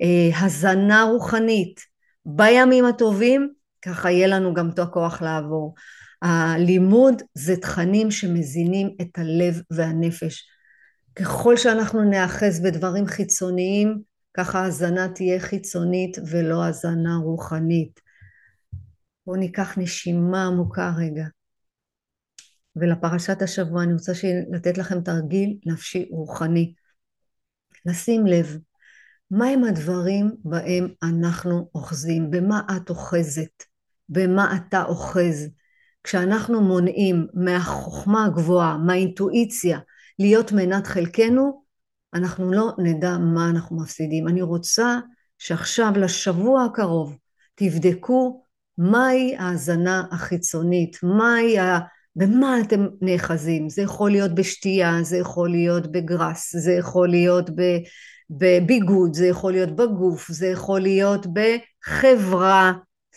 אה, 0.03 0.38
הזנה 0.40 1.03
רוחנית 1.03 1.81
בימים 2.24 2.85
הטובים, 2.85 3.50
ככה 3.83 4.11
יהיה 4.11 4.26
לנו 4.26 4.55
גם 4.55 4.70
את 4.70 4.79
הכוח 4.79 5.22
לעבור. 5.22 5.74
הלימוד 6.22 7.22
זה 7.35 7.56
תכנים 7.56 8.11
שמזינים 8.11 8.96
את 9.00 9.18
הלב 9.18 9.62
והנפש. 9.70 10.44
ככל 11.14 11.56
שאנחנו 11.56 12.02
נאחז 12.04 12.61
בדברים 12.61 13.06
חיצוניים, 13.06 14.02
ככה 14.37 14.64
הזנה 14.64 15.09
תהיה 15.09 15.40
חיצונית 15.40 16.18
ולא 16.30 16.64
הזנה 16.64 17.16
רוחנית. 17.16 18.00
בואו 19.26 19.37
ניקח 19.37 19.78
נשימה 19.78 20.46
עמוקה 20.46 20.92
רגע. 20.98 21.24
ולפרשת 22.76 23.42
השבוע 23.42 23.83
אני 23.83 23.92
רוצה 23.92 24.12
לתת 24.52 24.78
לכם 24.78 25.00
תרגיל 25.00 25.59
נפשי 25.66 26.09
רוחני. 26.11 26.74
לשים 27.87 28.26
לב, 28.26 28.59
מהם 29.30 29.64
הדברים 29.64 30.30
בהם 30.44 30.88
אנחנו 31.02 31.70
אוחזים, 31.74 32.30
במה 32.30 32.61
את 32.76 32.90
אוחזת, 32.90 33.64
במה 34.09 34.56
אתה 34.56 34.83
אוחז. 34.83 35.48
כשאנחנו 36.04 36.60
מונעים 36.60 37.26
מהחוכמה 37.34 38.24
הגבוהה, 38.24 38.76
מהאינטואיציה, 38.76 39.78
להיות 40.18 40.52
מנת 40.52 40.86
חלקנו, 40.86 41.62
אנחנו 42.14 42.52
לא 42.52 42.72
נדע 42.78 43.18
מה 43.18 43.50
אנחנו 43.50 43.76
מפסידים. 43.76 44.28
אני 44.28 44.42
רוצה 44.42 44.98
שעכשיו 45.38 45.92
לשבוע 45.96 46.64
הקרוב 46.64 47.16
תבדקו 47.54 48.44
מהי 48.78 49.36
ההאזנה 49.36 50.04
החיצונית, 50.10 50.96
מהי 51.02 51.58
ה... 51.58 51.78
במה 52.16 52.60
אתם 52.60 52.86
נאחזים? 53.00 53.68
זה 53.68 53.82
יכול 53.82 54.10
להיות 54.10 54.34
בשתייה, 54.34 55.02
זה 55.02 55.16
יכול 55.16 55.50
להיות 55.50 55.92
בגרס, 55.92 56.56
זה 56.56 56.72
יכול 56.72 57.08
להיות 57.08 57.50
בביגוד, 58.30 59.14
זה 59.14 59.26
יכול 59.26 59.52
להיות 59.52 59.76
בגוף, 59.76 60.28
זה 60.28 60.46
יכול 60.46 60.80
להיות 60.80 61.26
בחברה, 61.26 62.72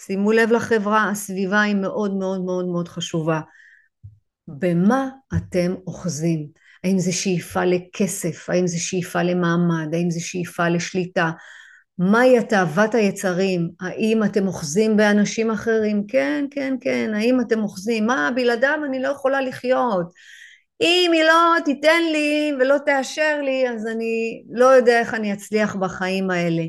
שימו 0.06 0.32
לב 0.32 0.52
לחברה, 0.52 1.10
הסביבה 1.10 1.62
היא 1.62 1.76
מאוד 1.76 2.14
מאוד 2.14 2.42
מאוד 2.46 2.66
מאוד 2.66 2.88
חשובה. 2.88 3.42
במה 4.48 5.10
אתם 5.38 5.74
אוחזים? 5.88 6.48
האם 6.84 7.00
זה 7.00 7.12
שאיפה 7.12 7.66
לכסף? 7.66 8.50
האם 8.50 8.68
זה 8.68 8.80
שאיפה 8.80 9.24
למעמד? 9.24 9.94
האם 9.94 10.10
זה 10.10 10.20
שאיפה 10.20 10.70
לשליטה? 10.70 11.32
מהי 11.98 12.38
התאוות 12.38 12.96
היצרים? 12.96 13.70
האם 13.82 14.24
אתם 14.24 14.48
אוחזים 14.48 14.98
באנשים 14.98 15.52
אחרים? 15.52 16.04
כן, 16.08 16.46
כן, 16.52 16.76
כן. 16.82 17.12
האם 17.16 17.42
אתם 17.42 17.60
אוחזים? 17.60 18.06
מה, 18.06 18.30
בלעדם 18.36 18.82
אני 18.86 19.02
לא 19.02 19.08
יכולה 19.08 19.42
לחיות. 19.42 20.14
אם 20.82 21.12
היא 21.14 21.24
לא 21.24 21.56
תיתן 21.66 22.02
לי 22.12 22.52
ולא 22.60 22.76
תאשר 22.86 23.42
לי, 23.42 23.70
אז 23.70 23.88
אני 23.88 24.44
לא 24.52 24.66
יודע 24.66 25.00
איך 25.00 25.14
אני 25.14 25.34
אצליח 25.34 25.76
בחיים 25.76 26.32
האלה. 26.32 26.64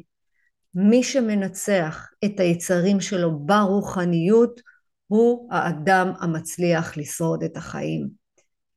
מי 0.74 1.02
שמנצח 1.02 2.08
את 2.24 2.40
היצרים 2.40 3.00
שלו 3.00 3.38
ברוחניות 3.38 4.60
הוא 5.06 5.48
האדם 5.52 6.12
המצליח 6.20 6.96
לשרוד 6.96 7.42
את 7.42 7.56
החיים. 7.56 8.08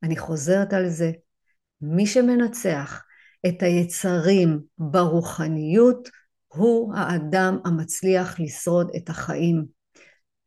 אני 0.02 0.16
חוזרת 0.16 0.72
על 0.72 0.88
זה, 0.88 1.10
מי 1.80 2.06
שמנצח 2.06 3.02
את 3.46 3.62
היצרים 3.62 4.60
ברוחניות 4.78 6.08
הוא 6.48 6.94
האדם 6.94 7.58
המצליח 7.64 8.40
לשרוד 8.40 8.90
את 8.96 9.08
החיים. 9.08 9.64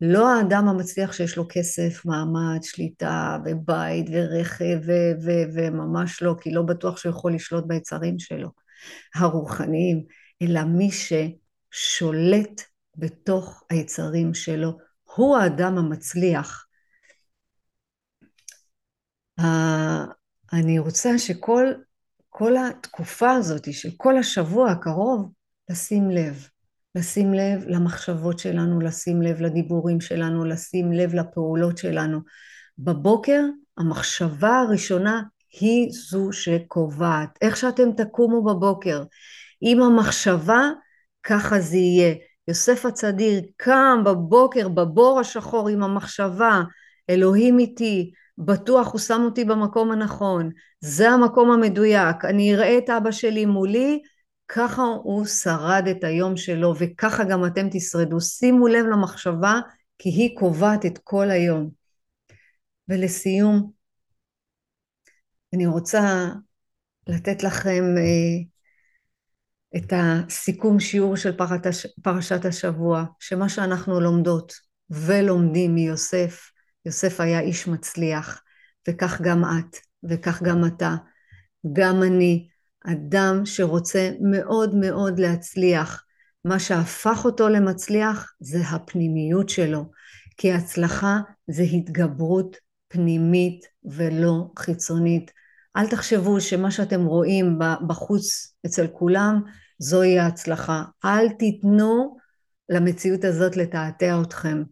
לא 0.01 0.35
האדם 0.35 0.67
המצליח 0.67 1.13
שיש 1.13 1.37
לו 1.37 1.45
כסף, 1.49 2.05
מעמד, 2.05 2.59
שליטה 2.63 3.37
ובית 3.45 4.05
ורכב 4.11 4.79
וממש 5.53 6.21
לא, 6.21 6.35
כי 6.41 6.51
לא 6.51 6.61
בטוח 6.61 6.97
שהוא 6.97 7.09
יכול 7.09 7.33
לשלוט 7.33 7.63
ביצרים 7.67 8.19
שלו, 8.19 8.49
הרוחניים, 9.15 10.03
אלא 10.41 10.63
מי 10.63 10.91
ש... 10.91 11.13
שולט 11.71 12.61
בתוך 12.95 13.63
היצרים 13.69 14.33
שלו, 14.33 14.77
הוא 15.03 15.37
האדם 15.37 15.77
המצליח. 15.77 16.65
אני 20.53 20.79
רוצה 20.79 21.17
שכל 21.17 21.67
כל 22.29 22.57
התקופה 22.57 23.31
הזאת 23.31 23.73
של 23.73 23.89
כל 23.97 24.17
השבוע 24.17 24.71
הקרוב, 24.71 25.31
לשים 25.69 26.09
לב. 26.09 26.47
לשים 26.95 27.33
לב 27.33 27.63
למחשבות 27.67 28.39
שלנו, 28.39 28.79
לשים 28.79 29.21
לב 29.21 29.41
לדיבורים 29.41 30.01
שלנו, 30.01 30.45
לשים 30.45 30.91
לב 30.91 31.13
לפעולות 31.13 31.77
שלנו. 31.77 32.19
בבוקר 32.79 33.41
המחשבה 33.77 34.59
הראשונה 34.59 35.21
היא 35.59 35.89
זו 35.91 36.31
שקובעת. 36.31 37.37
איך 37.41 37.57
שאתם 37.57 37.91
תקומו 37.91 38.43
בבוקר, 38.43 39.03
עם 39.61 39.81
המחשבה 39.81 40.69
ככה 41.23 41.59
זה 41.59 41.77
יהיה. 41.77 42.15
יוסף 42.47 42.85
הצדיר 42.85 43.41
קם 43.57 44.03
בבוקר 44.05 44.69
בבור 44.69 45.19
השחור 45.19 45.69
עם 45.69 45.83
המחשבה, 45.83 46.61
אלוהים 47.09 47.59
איתי, 47.59 48.11
בטוח 48.37 48.91
הוא 48.91 48.99
שם 48.99 49.21
אותי 49.25 49.45
במקום 49.45 49.91
הנכון, 49.91 50.49
זה 50.79 51.09
המקום 51.09 51.51
המדויק, 51.51 52.25
אני 52.25 52.55
אראה 52.55 52.77
את 52.77 52.89
אבא 52.89 53.11
שלי 53.11 53.45
מולי, 53.45 54.01
ככה 54.47 54.81
הוא 54.81 55.25
שרד 55.25 55.83
את 55.91 56.03
היום 56.03 56.37
שלו 56.37 56.73
וככה 56.79 57.23
גם 57.23 57.45
אתם 57.45 57.67
תשרדו. 57.71 58.21
שימו 58.21 58.67
לב 58.67 58.85
למחשבה 58.85 59.59
כי 59.97 60.09
היא 60.09 60.37
קובעת 60.37 60.85
את 60.85 60.97
כל 61.03 61.29
היום. 61.29 61.69
ולסיום, 62.87 63.71
אני 65.53 65.65
רוצה 65.67 66.29
לתת 67.07 67.43
לכם 67.43 67.83
אה, 67.97 68.50
את 69.75 69.93
הסיכום 69.95 70.79
שיעור 70.79 71.15
של 71.15 71.37
פרשת 72.01 72.45
השבוע, 72.45 73.03
שמה 73.19 73.49
שאנחנו 73.49 73.99
לומדות 73.99 74.53
ולומדים 74.89 75.75
מיוסף, 75.75 76.51
יוסף 76.85 77.19
היה 77.19 77.39
איש 77.39 77.67
מצליח, 77.67 78.41
וכך 78.89 79.21
גם 79.21 79.43
את, 79.43 79.77
וכך 80.03 80.41
גם 80.43 80.65
אתה, 80.65 80.95
גם 81.73 82.03
אני, 82.03 82.47
אדם 82.85 83.45
שרוצה 83.45 84.11
מאוד 84.21 84.75
מאוד 84.75 85.19
להצליח. 85.19 86.03
מה 86.45 86.59
שהפך 86.59 87.21
אותו 87.25 87.49
למצליח 87.49 88.33
זה 88.39 88.59
הפנימיות 88.61 89.49
שלו, 89.49 89.85
כי 90.37 90.53
הצלחה 90.53 91.19
זה 91.47 91.63
התגברות 91.63 92.57
פנימית 92.87 93.65
ולא 93.83 94.51
חיצונית. 94.59 95.31
אל 95.77 95.87
תחשבו 95.87 96.41
שמה 96.41 96.71
שאתם 96.71 97.05
רואים 97.05 97.59
בחוץ 97.87 98.55
אצל 98.65 98.87
כולם 98.87 99.41
זוהי 99.81 100.19
ההצלחה. 100.19 100.83
אל 101.05 101.29
תיתנו 101.29 102.17
למציאות 102.69 103.23
הזאת 103.23 103.57
לתעתע 103.57 104.21
אתכם. 104.21 104.63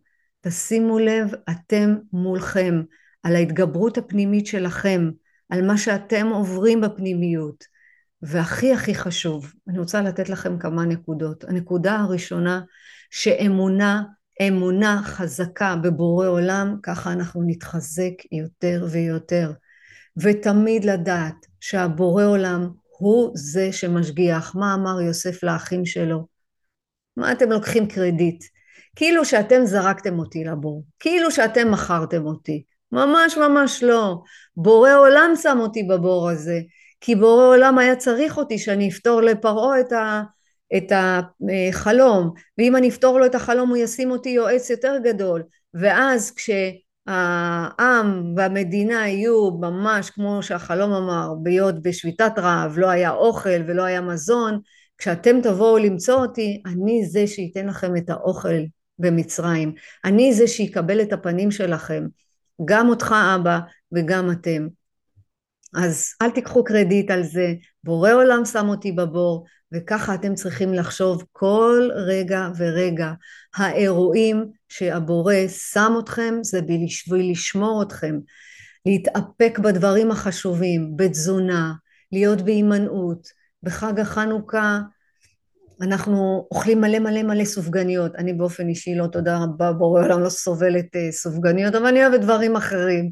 תשימו 0.42 1.00
לב 1.00 1.32
אתם 1.50 1.96
מולכם, 2.14 2.82
על 3.24 3.36
ההתגברות 3.36 3.98
הפנימית 3.98 4.48
שלכם, 4.48 5.10
על 5.50 5.68
מה 5.68 5.78
שאתם 5.78 6.28
עוברים 6.28 6.82
בפנימיות. 6.82 7.64
והכי 8.22 8.74
הכי 8.74 8.96
חשוב, 8.96 9.54
אני 9.68 9.80
רוצה 9.80 10.02
לתת 10.02 10.30
לכם 10.30 10.60
כמה 10.60 10.86
נקודות. 10.86 11.44
הנקודה 11.44 11.96
הראשונה, 11.96 12.62
שאמונה, 13.12 14.04
אמונה 14.48 15.02
חזקה 15.04 15.76
בבורא 15.76 16.28
עולם, 16.28 16.76
ככה 16.84 17.12
אנחנו 17.12 17.44
נתחזק 17.48 18.14
יותר 18.32 18.88
ויותר. 18.92 19.52
ותמיד 20.18 20.86
לדעת 20.86 21.46
שהבורא 21.60 22.24
עולם 22.24 22.70
הוא 23.00 23.32
זה 23.36 23.72
שמשגיח. 23.72 24.56
מה 24.56 24.74
אמר 24.74 25.02
יוסף 25.02 25.44
לאחים 25.44 25.86
שלו? 25.86 26.26
מה 27.18 27.32
אתם 27.32 27.52
לוקחים 27.52 27.88
קרדיט? 27.88 28.44
כאילו 28.96 29.26
שאתם 29.26 29.66
זרקתם 29.66 30.20
אותי 30.20 30.44
לבור, 30.44 30.84
כאילו 31.00 31.32
שאתם 31.32 31.72
מכרתם 31.72 32.26
אותי. 32.26 32.64
ממש 32.92 33.38
ממש 33.38 33.84
לא. 33.84 34.22
בורא 34.58 34.92
עולם 34.94 35.32
שם 35.42 35.58
אותי 35.60 35.84
בבור 35.84 36.30
הזה, 36.30 36.60
כי 37.02 37.16
בורא 37.16 37.44
עולם 37.44 37.78
היה 37.78 37.96
צריך 37.96 38.38
אותי 38.38 38.58
שאני 38.58 38.90
אפתור 38.90 39.22
לפרעה 39.22 39.80
את, 39.80 39.92
ה, 39.92 40.22
את 40.78 40.92
החלום, 40.92 42.32
ואם 42.58 42.76
אני 42.76 42.90
אפתור 42.90 43.20
לו 43.20 43.26
את 43.26 43.36
החלום 43.36 43.70
הוא 43.70 43.78
ישים 43.78 44.12
אותי 44.12 44.30
יועץ 44.30 44.70
יותר 44.70 44.98
גדול, 45.04 45.44
ואז 45.74 46.32
כש... 46.32 46.50
העם 47.08 48.34
והמדינה 48.38 49.08
יהיו 49.08 49.52
ממש 49.52 50.10
כמו 50.10 50.44
שהחלום 50.44 50.94
אמר, 50.94 51.34
בהיות 51.44 51.82
בשביתת 51.82 52.32
רעב, 52.38 52.78
לא 52.78 52.90
היה 52.90 53.12
אוכל 53.12 53.62
ולא 53.68 53.84
היה 53.84 54.02
מזון, 54.02 54.60
כשאתם 54.98 55.42
תבואו 55.44 55.78
למצוא 55.78 56.16
אותי, 56.16 56.62
אני 56.66 57.06
זה 57.06 57.28
שייתן 57.28 57.68
לכם 57.68 57.98
את 57.98 58.10
האוכל 58.10 58.58
במצרים, 59.00 59.74
אני 60.06 60.34
זה 60.34 60.48
שיקבל 60.48 61.02
את 61.02 61.14
הפנים 61.14 61.52
שלכם, 61.52 62.04
גם 62.66 62.90
אותך 62.90 63.16
אבא, 63.36 63.60
וגם 63.92 64.32
אתם. 64.32 64.79
אז 65.76 66.14
אל 66.22 66.30
תיקחו 66.30 66.64
קרדיט 66.64 67.12
על 67.12 67.24
זה, 67.24 67.54
בורא 67.84 68.12
עולם 68.12 68.46
שם 68.46 68.70
אותי 68.70 68.92
בבור, 68.92 69.46
וככה 69.74 70.16
אתם 70.16 70.36
צריכים 70.36 70.74
לחשוב 70.74 71.24
כל 71.32 71.90
רגע 71.96 72.48
ורגע. 72.58 73.12
האירועים 73.56 74.46
שהבורא 74.70 75.36
שם 75.48 75.94
אתכם 76.00 76.34
זה 76.42 76.62
בשביל 76.62 77.32
לשמור 77.32 77.84
אתכם, 77.84 78.20
להתאפק 78.86 79.60
בדברים 79.60 80.12
החשובים, 80.12 80.92
בתזונה, 80.96 81.74
להיות 82.12 82.42
בהימנעות. 82.42 83.28
בחג 83.64 84.00
החנוכה 84.00 84.80
אנחנו 85.82 86.48
אוכלים 86.52 86.82
מלא 86.82 87.00
מלא 87.00 87.24
מלא 87.24 87.46
סופגניות. 87.46 88.16
אני 88.16 88.34
באופן 88.34 88.68
אישי 88.68 88.96
לא, 88.96 89.08
תודה 89.08 89.38
רבה, 89.38 89.74
בורא 89.74 90.04
עולם 90.04 90.20
לא 90.20 90.30
סובלת 90.30 90.86
uh, 90.96 91.12
סופגניות, 91.12 91.76
אבל 91.76 91.86
אני 91.86 92.06
אוהבת 92.06 92.20
דברים 92.20 92.56
אחרים. 92.56 93.12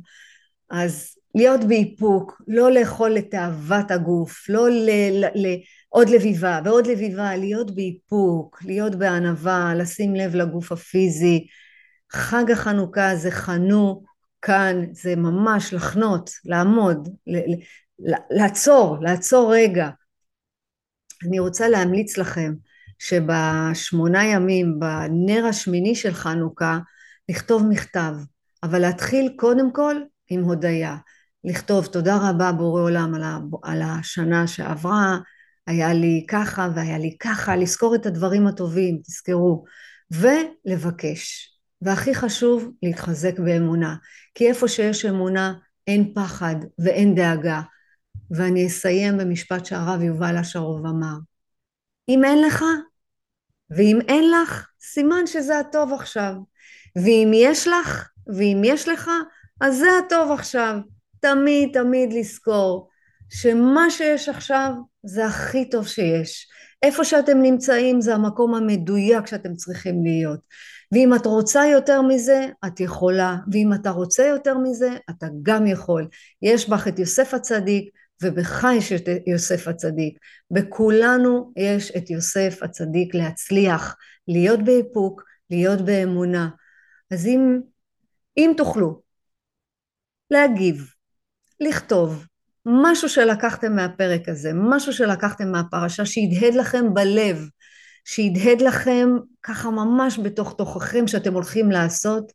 אז 0.70 1.17
להיות 1.38 1.64
באיפוק, 1.64 2.42
לא 2.48 2.72
לאכול 2.72 3.18
את 3.18 3.32
תאוות 3.32 3.92
הגוף, 3.92 4.50
לא 4.50 4.70
ל... 4.70 4.90
ל, 5.12 5.26
ל 5.36 5.58
עוד 5.90 6.10
לביבה 6.10 6.60
ועוד 6.66 6.88
לביבה, 6.88 7.36
להיות 7.36 7.76
באיפוק, 7.76 8.64
להיות 8.66 8.96
בענווה, 8.96 9.74
לשים 9.76 10.16
לב 10.16 10.36
לגוף 10.36 10.72
הפיזי. 10.72 11.48
חג 12.12 12.52
החנוכה 12.52 13.16
זה 13.16 13.32
חנו 13.32 14.04
כאן, 14.42 14.86
זה 14.92 15.16
ממש 15.16 15.74
לחנות, 15.74 16.30
לעמוד, 16.46 17.10
לעצור, 18.30 18.98
לעצור 19.02 19.54
רגע. 19.54 19.90
אני 21.28 21.40
רוצה 21.40 21.70
להמליץ 21.70 22.18
לכם 22.18 22.54
שבשמונה 23.00 24.26
ימים, 24.26 24.80
בנר 24.80 25.46
השמיני 25.46 25.96
של 25.96 26.14
חנוכה, 26.14 26.80
לכתוב 27.30 27.64
מכתב, 27.70 28.14
אבל 28.64 28.80
להתחיל 28.80 29.34
קודם 29.36 29.74
כל 29.74 29.96
עם 30.30 30.44
הודיה. 30.44 30.98
לכתוב 31.48 31.86
תודה 31.86 32.18
רבה 32.30 32.52
בורא 32.52 32.82
עולם 32.82 33.14
על 33.64 33.82
השנה 33.82 34.48
שעברה, 34.48 35.18
היה 35.68 35.94
לי 35.94 36.26
ככה 36.30 36.70
והיה 36.76 36.98
לי 36.98 37.18
ככה, 37.20 37.56
לזכור 37.56 37.96
את 37.96 38.06
הדברים 38.06 38.48
הטובים, 38.48 39.00
תזכרו, 39.04 39.64
ולבקש. 40.12 41.54
והכי 41.82 42.16
חשוב, 42.16 42.72
להתחזק 42.84 43.40
באמונה. 43.40 43.96
כי 44.36 44.48
איפה 44.48 44.68
שיש 44.68 45.06
אמונה, 45.06 45.54
אין 45.88 46.14
פחד 46.16 46.56
ואין 46.80 47.16
דאגה. 47.16 47.62
ואני 48.32 48.68
אסיים 48.68 49.18
במשפט 49.18 49.66
שהרב 49.66 50.02
יובל 50.02 50.38
אשרוב 50.38 50.86
אמר. 50.86 51.18
אם 52.10 52.24
אין 52.24 52.42
לך, 52.42 52.64
ואם 53.70 54.00
אין 54.08 54.32
לך, 54.32 54.68
סימן 54.82 55.28
שזה 55.28 55.60
הטוב 55.60 55.94
עכשיו. 55.94 56.34
ואם 56.96 57.32
יש 57.34 57.68
לך, 57.68 58.10
ואם 58.38 58.62
יש 58.66 58.88
לך, 58.88 59.12
אז 59.62 59.78
זה 59.78 59.88
הטוב 60.06 60.32
עכשיו. 60.32 60.78
תמיד 61.20 61.70
תמיד 61.74 62.14
לזכור 62.14 62.90
שמה 63.30 63.90
שיש 63.90 64.30
עכשיו 64.30 64.72
זה 65.04 65.26
הכי 65.26 65.70
טוב 65.70 65.88
שיש. 65.88 66.48
איפה 66.84 67.04
שאתם 67.04 67.42
נמצאים 67.42 68.02
זה 68.02 68.16
המקום 68.16 68.56
המדויק 68.56 69.28
שאתם 69.28 69.56
צריכים 69.56 70.04
להיות. 70.04 70.40
ואם 70.92 71.16
את 71.16 71.26
רוצה 71.26 71.66
יותר 71.66 72.02
מזה, 72.02 72.46
את 72.66 72.80
יכולה, 72.80 73.38
ואם 73.52 73.74
אתה 73.74 73.90
רוצה 73.90 74.26
יותר 74.26 74.58
מזה, 74.58 74.90
אתה 75.10 75.28
גם 75.44 75.68
יכול. 75.68 76.08
יש 76.42 76.70
בך 76.70 76.88
את 76.88 77.00
יוסף 77.00 77.34
הצדיק, 77.34 77.90
ובך 78.24 78.68
יש 78.78 78.92
את 78.92 79.10
יוסף 79.28 79.68
הצדיק. 79.68 80.18
בכולנו 80.52 81.54
יש 81.58 81.92
את 81.98 82.10
יוסף 82.10 82.60
הצדיק 82.62 83.16
להצליח, 83.16 83.96
להיות 84.28 84.64
באיפוק, 84.64 85.24
להיות 85.50 85.82
באמונה. 85.82 86.50
אז 87.12 87.28
אם, 87.28 87.62
אם 88.38 88.54
תוכלו 88.58 89.02
להגיב, 90.32 90.97
לכתוב, 91.60 92.26
משהו 92.66 93.10
שלקחתם 93.10 93.76
מהפרק 93.76 94.30
הזה, 94.30 94.52
משהו 94.54 94.94
שלקחתם 94.94 95.52
מהפרשה 95.52 96.06
שהדהד 96.06 96.54
לכם 96.54 96.94
בלב, 96.94 97.50
שהדהד 98.06 98.62
לכם 98.62 99.10
ככה 99.44 99.70
ממש 99.70 100.20
בתוך 100.20 100.56
תוככם 100.58 101.08
שאתם 101.08 101.34
הולכים 101.34 101.72
לעשות, 101.72 102.32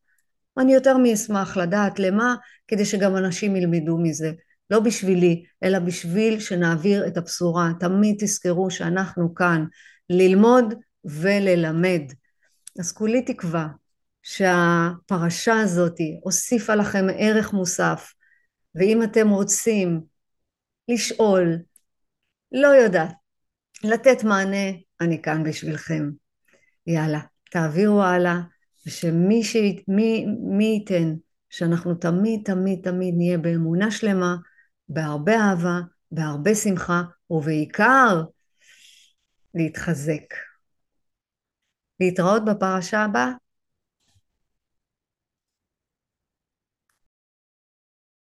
אני 0.58 0.74
יותר 0.74 0.96
מאשמח 0.96 1.56
לדעת 1.56 1.98
למה, 1.98 2.35
כדי 2.68 2.85
שגם 2.85 3.16
אנשים 3.16 3.56
ילמדו 3.56 3.98
מזה. 3.98 4.32
לא 4.70 4.80
בשבילי, 4.80 5.44
אלא 5.62 5.78
בשביל 5.78 6.40
שנעביר 6.40 7.06
את 7.06 7.16
הבשורה. 7.16 7.70
תמיד 7.80 8.16
תזכרו 8.18 8.70
שאנחנו 8.70 9.35
כאן 9.35 9.64
ללמוד 10.11 10.74
וללמד. 11.04 12.02
אז 12.78 12.92
כולי 12.92 13.22
תקווה 13.22 13.68
שהפרשה 14.22 15.61
הזאת 15.61 15.96
הוסיפה 16.22 16.74
לכם 16.74 17.06
ערך 17.16 17.52
מוסף, 17.52 18.12
ואם 18.74 19.02
אתם 19.02 19.28
רוצים 19.28 20.00
לשאול, 20.88 21.58
לא 22.52 22.68
יודעת, 22.68 23.12
לתת 23.85 24.24
מענה, 24.24 24.70
אני 25.00 25.22
כאן 25.22 25.44
בשבילכם. 25.44 26.11
יאללה, 26.87 27.20
תעבירו 27.50 28.02
הלאה, 28.02 28.40
ושמי 28.87 29.44
ש... 29.44 29.56
מי, 29.88 30.26
מי 30.40 30.64
ייתן 30.64 31.14
שאנחנו 31.50 31.94
תמיד 31.94 32.40
תמיד 32.44 32.80
תמיד 32.82 33.14
נהיה 33.16 33.38
באמונה 33.38 33.90
שלמה, 33.90 34.37
בהרבה 34.88 35.37
אהבה, 35.40 35.80
בהרבה 36.12 36.54
שמחה, 36.54 37.02
ובעיקר 37.30 38.22
להתחזק. 39.54 40.35
להתראות 42.00 42.44
בפרשה 42.44 43.00
הבאה. 43.04 43.32